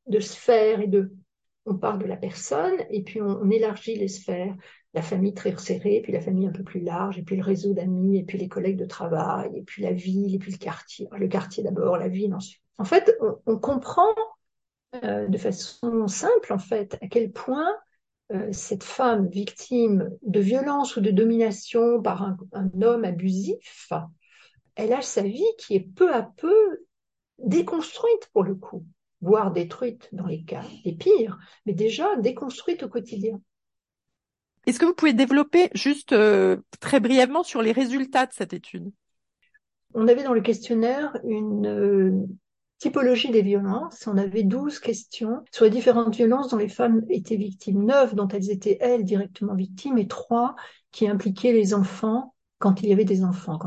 de 0.07 0.19
sphères 0.19 0.81
et 0.81 0.87
de... 0.87 1.11
On 1.65 1.77
parle 1.77 1.99
de 1.99 2.07
la 2.07 2.17
personne 2.17 2.75
et 2.89 3.03
puis 3.03 3.21
on, 3.21 3.49
élargit 3.51 3.95
les 3.95 4.07
sphères. 4.07 4.55
La 4.93 5.01
famille 5.01 5.33
très 5.33 5.55
serrée, 5.57 6.01
puis 6.03 6.11
la 6.11 6.19
famille 6.19 6.47
un 6.47 6.51
peu 6.51 6.63
plus 6.63 6.81
large, 6.81 7.17
et 7.17 7.21
puis 7.21 7.37
le 7.37 7.43
réseau 7.43 7.73
d'amis, 7.73 8.17
et 8.17 8.23
puis 8.23 8.37
les 8.37 8.49
collègues 8.49 8.77
de 8.77 8.85
travail, 8.85 9.49
et 9.55 9.61
puis 9.61 9.83
la 9.83 9.93
ville, 9.93 10.35
et 10.35 10.39
puis 10.39 10.51
le 10.51 10.57
quartier. 10.57 11.07
Le 11.17 11.27
quartier 11.29 11.63
d'abord, 11.63 11.97
la 11.97 12.09
ville 12.09 12.33
ensuite. 12.33 12.61
En 12.77 12.83
fait, 12.83 13.15
on, 13.45 13.57
comprend 13.57 14.13
euh, 15.03 15.27
de 15.27 15.37
façon 15.37 16.07
simple, 16.07 16.51
en 16.51 16.57
fait, 16.57 16.97
à 17.01 17.07
quel 17.07 17.31
point 17.31 17.71
cette 18.51 18.83
femme 18.83 19.27
victime 19.27 20.09
de 20.21 20.39
violence 20.39 20.95
ou 20.95 21.01
de 21.01 21.11
domination 21.11 22.01
par 22.01 22.23
un, 22.23 22.37
homme 22.81 23.03
abusif, 23.03 23.91
elle 24.75 24.93
a 24.93 25.01
sa 25.01 25.21
vie 25.21 25.43
qui 25.57 25.75
est 25.75 25.87
peu 25.95 26.13
à 26.13 26.23
peu 26.37 26.85
déconstruite 27.39 28.29
pour 28.33 28.43
le 28.43 28.55
coup, 28.55 28.85
voire 29.21 29.51
détruite 29.51 30.09
dans 30.11 30.27
les 30.27 30.43
cas 30.43 30.63
les 30.85 30.93
pires, 30.93 31.37
mais 31.65 31.73
déjà 31.73 32.15
déconstruite 32.17 32.83
au 32.83 32.89
quotidien. 32.89 33.41
Est-ce 34.67 34.79
que 34.79 34.85
vous 34.85 34.93
pouvez 34.93 35.13
développer 35.13 35.69
juste 35.73 36.13
euh, 36.13 36.57
très 36.79 36.99
brièvement 36.99 37.43
sur 37.43 37.61
les 37.61 37.71
résultats 37.71 38.27
de 38.27 38.33
cette 38.33 38.53
étude? 38.53 38.91
On 39.93 40.07
avait 40.07 40.23
dans 40.23 40.33
le 40.33 40.41
questionnaire 40.41 41.17
une, 41.23 41.67
euh, 41.67 42.27
typologie 42.81 43.29
des 43.29 43.43
violences. 43.43 44.07
On 44.07 44.17
avait 44.17 44.43
12 44.43 44.79
questions 44.79 45.43
sur 45.51 45.65
les 45.65 45.71
différentes 45.71 46.15
violences 46.15 46.49
dont 46.49 46.57
les 46.57 46.67
femmes 46.67 47.03
étaient 47.09 47.35
victimes, 47.35 47.85
9 47.85 48.15
dont 48.15 48.27
elles 48.27 48.49
étaient, 48.49 48.77
elles, 48.81 49.03
directement 49.03 49.53
victimes, 49.53 49.99
et 49.99 50.07
3 50.07 50.55
qui 50.91 51.07
impliquaient 51.07 51.53
les 51.53 51.75
enfants 51.75 52.33
quand 52.57 52.81
il 52.81 52.89
y 52.89 52.93
avait 52.93 53.05
des 53.05 53.23
enfants. 53.23 53.59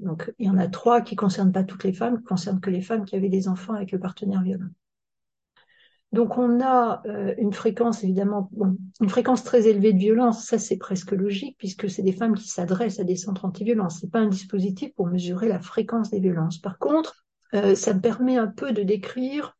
Donc, 0.00 0.32
il 0.38 0.46
y 0.46 0.50
en 0.50 0.58
a 0.58 0.68
3 0.68 1.00
qui 1.00 1.16
concernent 1.16 1.52
pas 1.52 1.64
toutes 1.64 1.84
les 1.84 1.94
femmes, 1.94 2.18
qui 2.18 2.24
concernent 2.24 2.60
que 2.60 2.70
les 2.70 2.82
femmes 2.82 3.06
qui 3.06 3.16
avaient 3.16 3.30
des 3.30 3.48
enfants 3.48 3.72
avec 3.72 3.92
le 3.92 3.98
partenaire 3.98 4.42
violent. 4.42 4.68
Donc 6.12 6.38
on 6.38 6.60
a 6.60 7.02
euh, 7.06 7.34
une 7.38 7.52
fréquence 7.52 8.02
évidemment, 8.02 8.50
une 9.00 9.08
fréquence 9.08 9.44
très 9.44 9.68
élevée 9.68 9.92
de 9.92 9.98
violence, 9.98 10.44
ça 10.44 10.58
c'est 10.58 10.76
presque 10.76 11.12
logique 11.12 11.54
puisque 11.56 11.88
c'est 11.88 12.02
des 12.02 12.10
femmes 12.10 12.34
qui 12.34 12.48
s'adressent 12.48 12.98
à 12.98 13.04
des 13.04 13.14
centres 13.14 13.44
anti-violence. 13.44 13.98
C'est 14.00 14.10
pas 14.10 14.18
un 14.18 14.26
dispositif 14.26 14.92
pour 14.96 15.06
mesurer 15.06 15.46
la 15.46 15.60
fréquence 15.60 16.10
des 16.10 16.18
violences. 16.18 16.58
Par 16.58 16.78
contre, 16.78 17.24
euh, 17.54 17.74
ça 17.74 17.94
me 17.94 18.00
permet 18.00 18.36
un 18.36 18.46
peu 18.46 18.72
de 18.72 18.82
décrire 18.82 19.56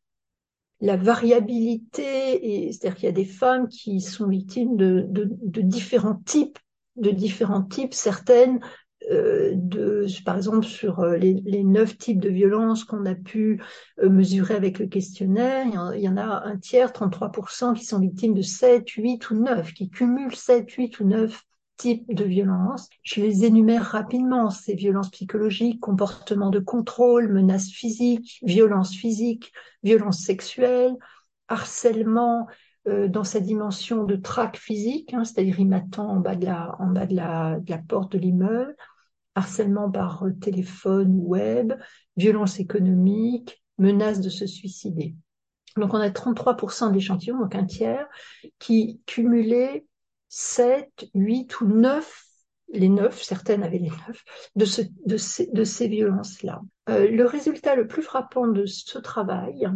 la 0.79 0.97
variabilité, 0.97 2.71
c'est-à-dire 2.71 2.95
qu'il 2.95 3.05
y 3.05 3.09
a 3.09 3.11
des 3.11 3.25
femmes 3.25 3.67
qui 3.67 4.01
sont 4.01 4.27
victimes 4.27 4.77
de, 4.77 5.05
de, 5.07 5.29
de 5.29 5.61
différents 5.61 6.15
types, 6.15 6.57
de 6.95 7.11
différents 7.11 7.63
types, 7.63 7.93
certaines 7.93 8.59
euh, 9.09 9.53
de, 9.55 10.05
par 10.25 10.37
exemple, 10.37 10.65
sur 10.65 10.99
euh, 10.99 11.17
les, 11.17 11.41
les 11.45 11.63
neuf 11.63 11.97
types 11.97 12.19
de 12.19 12.29
violences 12.29 12.83
qu'on 12.83 13.05
a 13.05 13.15
pu 13.15 13.61
euh, 13.99 14.09
mesurer 14.09 14.53
avec 14.53 14.77
le 14.77 14.85
questionnaire, 14.87 15.65
il 15.65 15.73
y, 15.73 15.77
en, 15.77 15.91
il 15.91 16.01
y, 16.01 16.09
en, 16.09 16.17
a 16.17 16.43
un 16.45 16.57
tiers, 16.57 16.91
33%, 16.91 17.73
qui 17.73 17.85
sont 17.85 17.99
victimes 17.99 18.35
de 18.35 18.43
7, 18.43 18.87
8 18.87 19.31
ou 19.31 19.35
9, 19.41 19.73
qui 19.73 19.89
cumulent 19.89 20.35
7, 20.35 20.69
8 20.69 20.99
ou 20.99 21.05
9 21.05 21.43
types 21.81 22.13
de 22.13 22.25
violences. 22.25 22.89
Je 23.01 23.21
les 23.21 23.43
énumère 23.43 23.83
rapidement, 23.83 24.51
ces 24.51 24.75
violences 24.75 25.09
psychologiques, 25.09 25.79
comportements 25.79 26.51
de 26.51 26.59
contrôle, 26.59 27.33
menaces 27.33 27.71
physiques, 27.71 28.39
violences 28.43 28.93
physiques, 28.93 29.51
violences 29.81 30.19
sexuelles, 30.19 30.95
harcèlement 31.47 32.47
euh, 32.87 33.07
dans 33.07 33.23
sa 33.23 33.39
dimension 33.39 34.03
de 34.03 34.15
traque 34.15 34.57
physique, 34.57 35.15
hein, 35.15 35.23
c'est-à-dire 35.23 35.59
il 35.59 35.69
m'attend 35.69 36.07
en 36.07 36.19
bas 36.19 36.35
de 36.35 36.45
la, 36.45 37.79
porte 37.87 38.11
de 38.11 38.19
l'immeuble, 38.19 38.75
harcèlement 39.33 39.89
par 39.89 40.23
téléphone 40.39 41.15
ou 41.15 41.29
web, 41.29 41.73
violence 42.15 42.59
économique, 42.59 43.63
menace 43.79 44.21
de 44.21 44.29
se 44.29 44.45
suicider. 44.45 45.15
Donc 45.77 45.95
on 45.95 45.99
a 45.99 46.09
33% 46.09 46.91
d'échantillons, 46.91 47.39
donc 47.39 47.55
un 47.55 47.65
tiers, 47.65 48.07
qui 48.59 49.01
cumulaient 49.07 49.85
7, 50.33 51.09
8 51.13 51.59
ou 51.59 51.67
9, 51.67 52.25
les 52.73 52.87
9, 52.87 53.21
certaines 53.21 53.63
avaient 53.63 53.79
les 53.79 53.89
9, 53.89 54.23
de, 54.55 54.65
ce, 54.65 54.81
de 55.05 55.17
ces, 55.17 55.47
de 55.47 55.65
ces 55.65 55.89
violences-là. 55.89 56.61
Euh, 56.87 57.09
le 57.09 57.25
résultat 57.25 57.75
le 57.75 57.85
plus 57.85 58.01
frappant 58.01 58.47
de 58.47 58.65
ce 58.65 58.97
travail, 58.97 59.67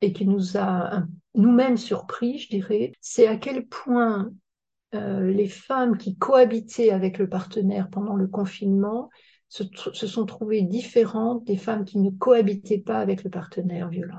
et 0.00 0.12
qui 0.12 0.26
nous 0.26 0.56
a 0.56 1.04
nous-mêmes 1.36 1.76
surpris, 1.76 2.38
je 2.38 2.48
dirais, 2.48 2.92
c'est 3.00 3.28
à 3.28 3.36
quel 3.36 3.66
point 3.66 4.32
euh, 4.96 5.30
les 5.30 5.48
femmes 5.48 5.96
qui 5.96 6.16
cohabitaient 6.16 6.90
avec 6.90 7.18
le 7.18 7.28
partenaire 7.28 7.88
pendant 7.88 8.16
le 8.16 8.26
confinement 8.26 9.10
se, 9.48 9.62
se, 9.92 10.06
sont 10.08 10.26
trouvées 10.26 10.62
différentes 10.62 11.44
des 11.44 11.56
femmes 11.56 11.84
qui 11.84 11.98
ne 11.98 12.10
cohabitaient 12.10 12.78
pas 12.78 12.98
avec 12.98 13.22
le 13.22 13.30
partenaire 13.30 13.88
violent. 13.88 14.18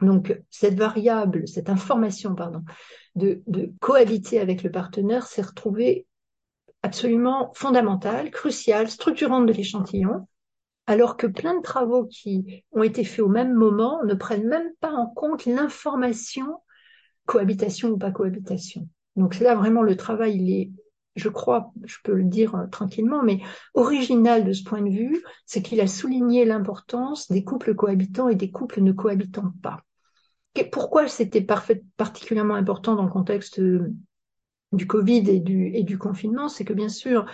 Donc 0.00 0.40
cette 0.50 0.78
variable, 0.78 1.48
cette 1.48 1.70
information, 1.70 2.34
pardon, 2.34 2.62
de, 3.14 3.42
de 3.46 3.72
cohabiter 3.80 4.40
avec 4.40 4.62
le 4.62 4.70
partenaire 4.70 5.26
s'est 5.26 5.42
retrouvée 5.42 6.06
absolument 6.82 7.52
fondamentale, 7.54 8.30
cruciale, 8.30 8.88
structurante 8.88 9.46
de 9.46 9.52
l'échantillon, 9.52 10.28
alors 10.86 11.16
que 11.16 11.26
plein 11.26 11.56
de 11.56 11.62
travaux 11.62 12.04
qui 12.06 12.64
ont 12.72 12.82
été 12.82 13.04
faits 13.04 13.24
au 13.24 13.28
même 13.28 13.54
moment 13.54 14.04
ne 14.04 14.14
prennent 14.14 14.46
même 14.46 14.70
pas 14.80 14.92
en 14.92 15.06
compte 15.06 15.46
l'information 15.46 16.60
cohabitation 17.26 17.90
ou 17.90 17.98
pas 17.98 18.12
cohabitation. 18.12 18.88
Donc 19.16 19.40
là, 19.40 19.54
vraiment, 19.54 19.82
le 19.82 19.96
travail, 19.96 20.36
il 20.36 20.50
est, 20.52 20.70
je 21.16 21.28
crois, 21.28 21.72
je 21.84 21.96
peux 22.04 22.14
le 22.14 22.24
dire 22.24 22.54
euh, 22.54 22.66
tranquillement, 22.66 23.22
mais 23.22 23.40
original 23.74 24.44
de 24.44 24.52
ce 24.52 24.62
point 24.62 24.82
de 24.82 24.90
vue, 24.90 25.22
c'est 25.44 25.62
qu'il 25.62 25.80
a 25.80 25.86
souligné 25.88 26.44
l'importance 26.44 27.30
des 27.30 27.42
couples 27.42 27.74
cohabitants 27.74 28.28
et 28.28 28.36
des 28.36 28.50
couples 28.50 28.80
ne 28.80 28.92
cohabitant 28.92 29.52
pas 29.62 29.82
pourquoi 30.64 31.08
c'était 31.08 31.46
particulièrement 31.96 32.54
important 32.54 32.94
dans 32.94 33.04
le 33.04 33.10
contexte 33.10 33.58
euh, 33.58 33.92
du 34.72 34.86
Covid 34.86 35.30
et 35.30 35.40
du, 35.40 35.98
confinement, 35.98 36.48
c'est 36.48 36.64
que 36.64 36.72
bien 36.72 36.88
sûr, 36.88 37.26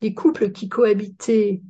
les 0.00 0.14
couples 0.14 0.52
qui 0.52 0.68
cohabitaient 0.68 1.62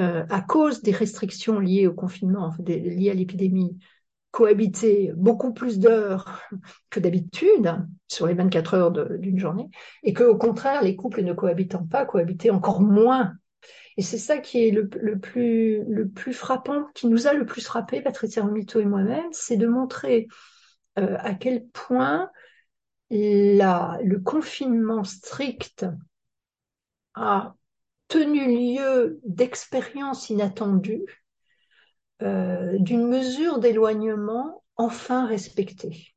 euh, 0.00 0.24
à 0.28 0.40
cause 0.40 0.82
des 0.82 0.92
restrictions 0.92 1.58
liées 1.58 1.86
au 1.86 1.94
confinement, 1.94 2.52
liées 2.66 3.10
à 3.10 3.14
l'épidémie, 3.14 3.78
cohabiter 4.30 5.12
beaucoup 5.16 5.52
plus 5.52 5.78
d'heures 5.78 6.42
que 6.90 7.00
d'habitude 7.00 7.86
sur 8.08 8.26
les 8.26 8.34
24 8.34 8.74
heures 8.74 8.90
d'une 9.18 9.38
journée, 9.38 9.70
et 10.02 10.12
qu'au 10.12 10.36
contraire, 10.36 10.82
les 10.82 10.96
couples 10.96 11.22
ne 11.22 11.32
cohabitant 11.32 11.86
pas, 11.86 12.04
cohabitaient 12.04 12.50
encore 12.50 12.82
moins. 12.82 13.32
Et 13.96 14.02
c'est 14.02 14.18
ça 14.18 14.38
qui 14.38 14.66
est 14.66 14.70
le, 14.70 14.88
plus, 15.18 16.32
frappant, 16.32 16.84
qui 16.94 17.06
nous 17.06 17.26
a 17.26 17.32
le 17.32 17.46
plus 17.46 17.64
frappé, 17.64 18.02
Patricia 18.02 18.42
Romito 18.42 18.78
et 18.78 18.84
moi-même, 18.84 19.32
c'est 19.32 19.56
de 19.56 19.66
montrer 19.66 20.28
euh, 20.98 21.16
à 21.18 21.34
quel 21.34 21.66
point 21.68 22.30
le 23.10 24.16
confinement 24.18 25.04
strict 25.04 25.86
a 27.14 27.54
tenu 28.08 28.76
lieu 28.76 29.20
d'expériences 29.24 30.30
inattendues, 30.30 31.24
euh, 32.22 32.76
d'une 32.78 33.08
mesure 33.08 33.58
d'éloignement 33.58 34.62
enfin 34.76 35.26
respectée. 35.26 36.15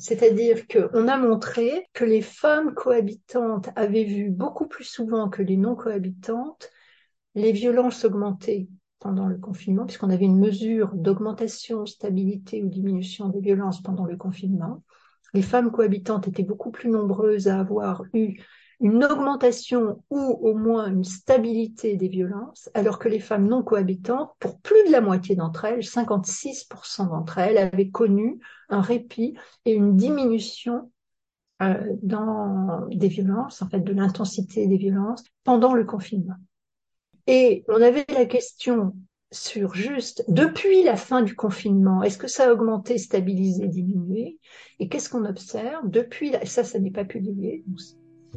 C'est-à-dire 0.00 0.66
qu'on 0.66 1.08
a 1.08 1.18
montré 1.18 1.86
que 1.92 2.04
les 2.04 2.22
femmes 2.22 2.74
cohabitantes 2.74 3.68
avaient 3.76 4.04
vu 4.04 4.30
beaucoup 4.30 4.66
plus 4.66 4.84
souvent 4.84 5.28
que 5.28 5.42
les 5.42 5.58
non 5.58 5.76
cohabitantes 5.76 6.70
les 7.34 7.52
violences 7.52 8.04
augmenter 8.04 8.68
pendant 8.98 9.26
le 9.26 9.38
confinement, 9.38 9.86
puisqu'on 9.86 10.10
avait 10.10 10.24
une 10.24 10.38
mesure 10.38 10.90
d'augmentation, 10.94 11.86
stabilité 11.86 12.62
ou 12.62 12.68
diminution 12.68 13.28
des 13.28 13.40
violences 13.40 13.82
pendant 13.82 14.04
le 14.04 14.16
confinement. 14.16 14.82
Les 15.32 15.42
femmes 15.42 15.70
cohabitantes 15.70 16.28
étaient 16.28 16.42
beaucoup 16.42 16.70
plus 16.70 16.90
nombreuses 16.90 17.46
à 17.48 17.60
avoir 17.60 18.02
eu 18.14 18.40
une 18.80 19.04
augmentation 19.04 20.02
ou 20.10 20.18
au 20.18 20.54
moins 20.54 20.88
une 20.88 21.04
stabilité 21.04 21.96
des 21.96 22.08
violences, 22.08 22.70
alors 22.74 22.98
que 22.98 23.08
les 23.08 23.20
femmes 23.20 23.46
non 23.46 23.62
cohabitantes, 23.62 24.30
pour 24.38 24.58
plus 24.58 24.82
de 24.86 24.92
la 24.92 25.02
moitié 25.02 25.36
d'entre 25.36 25.66
elles, 25.66 25.80
56% 25.80 27.10
d'entre 27.10 27.38
elles, 27.38 27.58
avaient 27.58 27.90
connu 27.90 28.40
un 28.70 28.80
répit 28.80 29.34
et 29.66 29.72
une 29.72 29.96
diminution 29.96 30.90
euh, 31.62 31.74
dans 32.02 32.86
des 32.88 33.08
violences, 33.08 33.60
en 33.60 33.68
fait, 33.68 33.80
de 33.80 33.92
l'intensité 33.92 34.66
des 34.66 34.78
violences 34.78 35.24
pendant 35.44 35.74
le 35.74 35.84
confinement. 35.84 36.36
Et 37.26 37.64
on 37.68 37.82
avait 37.82 38.06
la 38.08 38.24
question 38.24 38.94
sur 39.30 39.74
juste 39.74 40.24
depuis 40.26 40.82
la 40.82 40.96
fin 40.96 41.22
du 41.22 41.36
confinement, 41.36 42.02
est-ce 42.02 42.18
que 42.18 42.26
ça 42.26 42.48
a 42.48 42.52
augmenté, 42.52 42.98
stabilisé, 42.98 43.68
diminué? 43.68 44.38
Et 44.78 44.88
qu'est-ce 44.88 45.08
qu'on 45.08 45.24
observe? 45.24 45.88
Depuis 45.88 46.32
ça, 46.44 46.64
ça 46.64 46.80
n'est 46.80 46.90
pas 46.90 47.04
publié, 47.04 47.62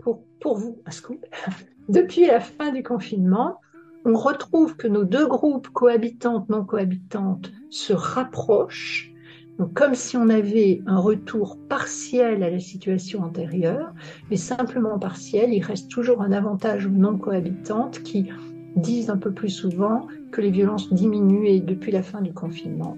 pour, 0.01 0.57
vous, 0.57 0.81
un 0.85 0.91
scoop. 0.91 1.25
Depuis 1.89 2.27
la 2.27 2.39
fin 2.39 2.71
du 2.71 2.83
confinement, 2.83 3.59
on 4.05 4.15
retrouve 4.15 4.75
que 4.75 4.87
nos 4.87 5.03
deux 5.03 5.27
groupes 5.27 5.69
cohabitantes, 5.69 6.49
non 6.49 6.65
cohabitantes, 6.65 7.51
se 7.69 7.93
rapprochent, 7.93 9.13
donc 9.59 9.73
comme 9.73 9.93
si 9.93 10.17
on 10.17 10.29
avait 10.29 10.81
un 10.87 10.97
retour 10.97 11.57
partiel 11.69 12.43
à 12.43 12.49
la 12.49 12.59
situation 12.59 13.21
antérieure, 13.21 13.93
mais 14.29 14.37
simplement 14.37 14.97
partiel. 14.97 15.53
Il 15.53 15.61
reste 15.61 15.89
toujours 15.91 16.21
un 16.21 16.31
avantage 16.31 16.87
aux 16.87 16.89
non 16.89 17.17
cohabitantes 17.17 18.01
qui 18.01 18.29
disent 18.75 19.09
un 19.09 19.17
peu 19.17 19.31
plus 19.31 19.49
souvent 19.49 20.07
que 20.31 20.41
les 20.41 20.49
violences 20.49 20.91
diminuent 20.91 21.61
depuis 21.61 21.91
la 21.91 22.01
fin 22.01 22.21
du 22.21 22.33
confinement 22.33 22.97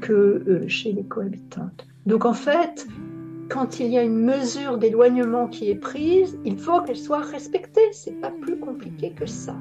que 0.00 0.12
euh, 0.12 0.68
chez 0.68 0.92
les 0.92 1.04
cohabitantes. 1.04 1.86
Donc 2.06 2.24
en 2.24 2.34
fait, 2.34 2.86
quand 3.48 3.80
il 3.80 3.88
y 3.88 3.98
a 3.98 4.02
une 4.02 4.24
mesure 4.24 4.78
d'éloignement 4.78 5.48
qui 5.48 5.70
est 5.70 5.74
prise, 5.74 6.38
il 6.44 6.58
faut 6.58 6.82
qu'elle 6.82 6.96
soit 6.96 7.22
respectée. 7.22 7.80
C'est 7.92 8.20
pas 8.20 8.30
plus 8.30 8.58
compliqué 8.58 9.10
que 9.10 9.26
ça. 9.26 9.56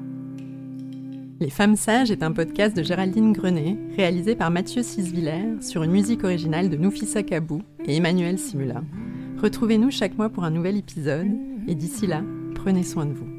Les 1.40 1.50
Femmes 1.50 1.76
Sages 1.76 2.10
est 2.10 2.24
un 2.24 2.32
podcast 2.32 2.76
de 2.76 2.82
Géraldine 2.82 3.32
Grenet, 3.32 3.78
réalisé 3.96 4.36
par 4.36 4.50
Mathieu 4.50 4.82
Sisviller 4.82 5.62
sur 5.62 5.84
une 5.84 5.92
musique 5.92 6.24
originale 6.24 6.70
de 6.70 6.78
Noufissa 6.78 7.22
Kabou 7.22 7.62
et 7.86 7.96
Emmanuel 7.96 8.40
Simula. 8.40 8.82
Retrouvez-nous 9.42 9.92
chaque 9.92 10.18
mois 10.18 10.30
pour 10.30 10.44
un 10.44 10.52
nouvel 10.52 10.78
épisode 10.78 11.28
et 11.68 11.76
d'ici 11.76 12.08
là, 12.08 12.24
prenez 12.56 12.84
soin 12.84 13.06
de 13.06 13.14
vous. 13.14 13.37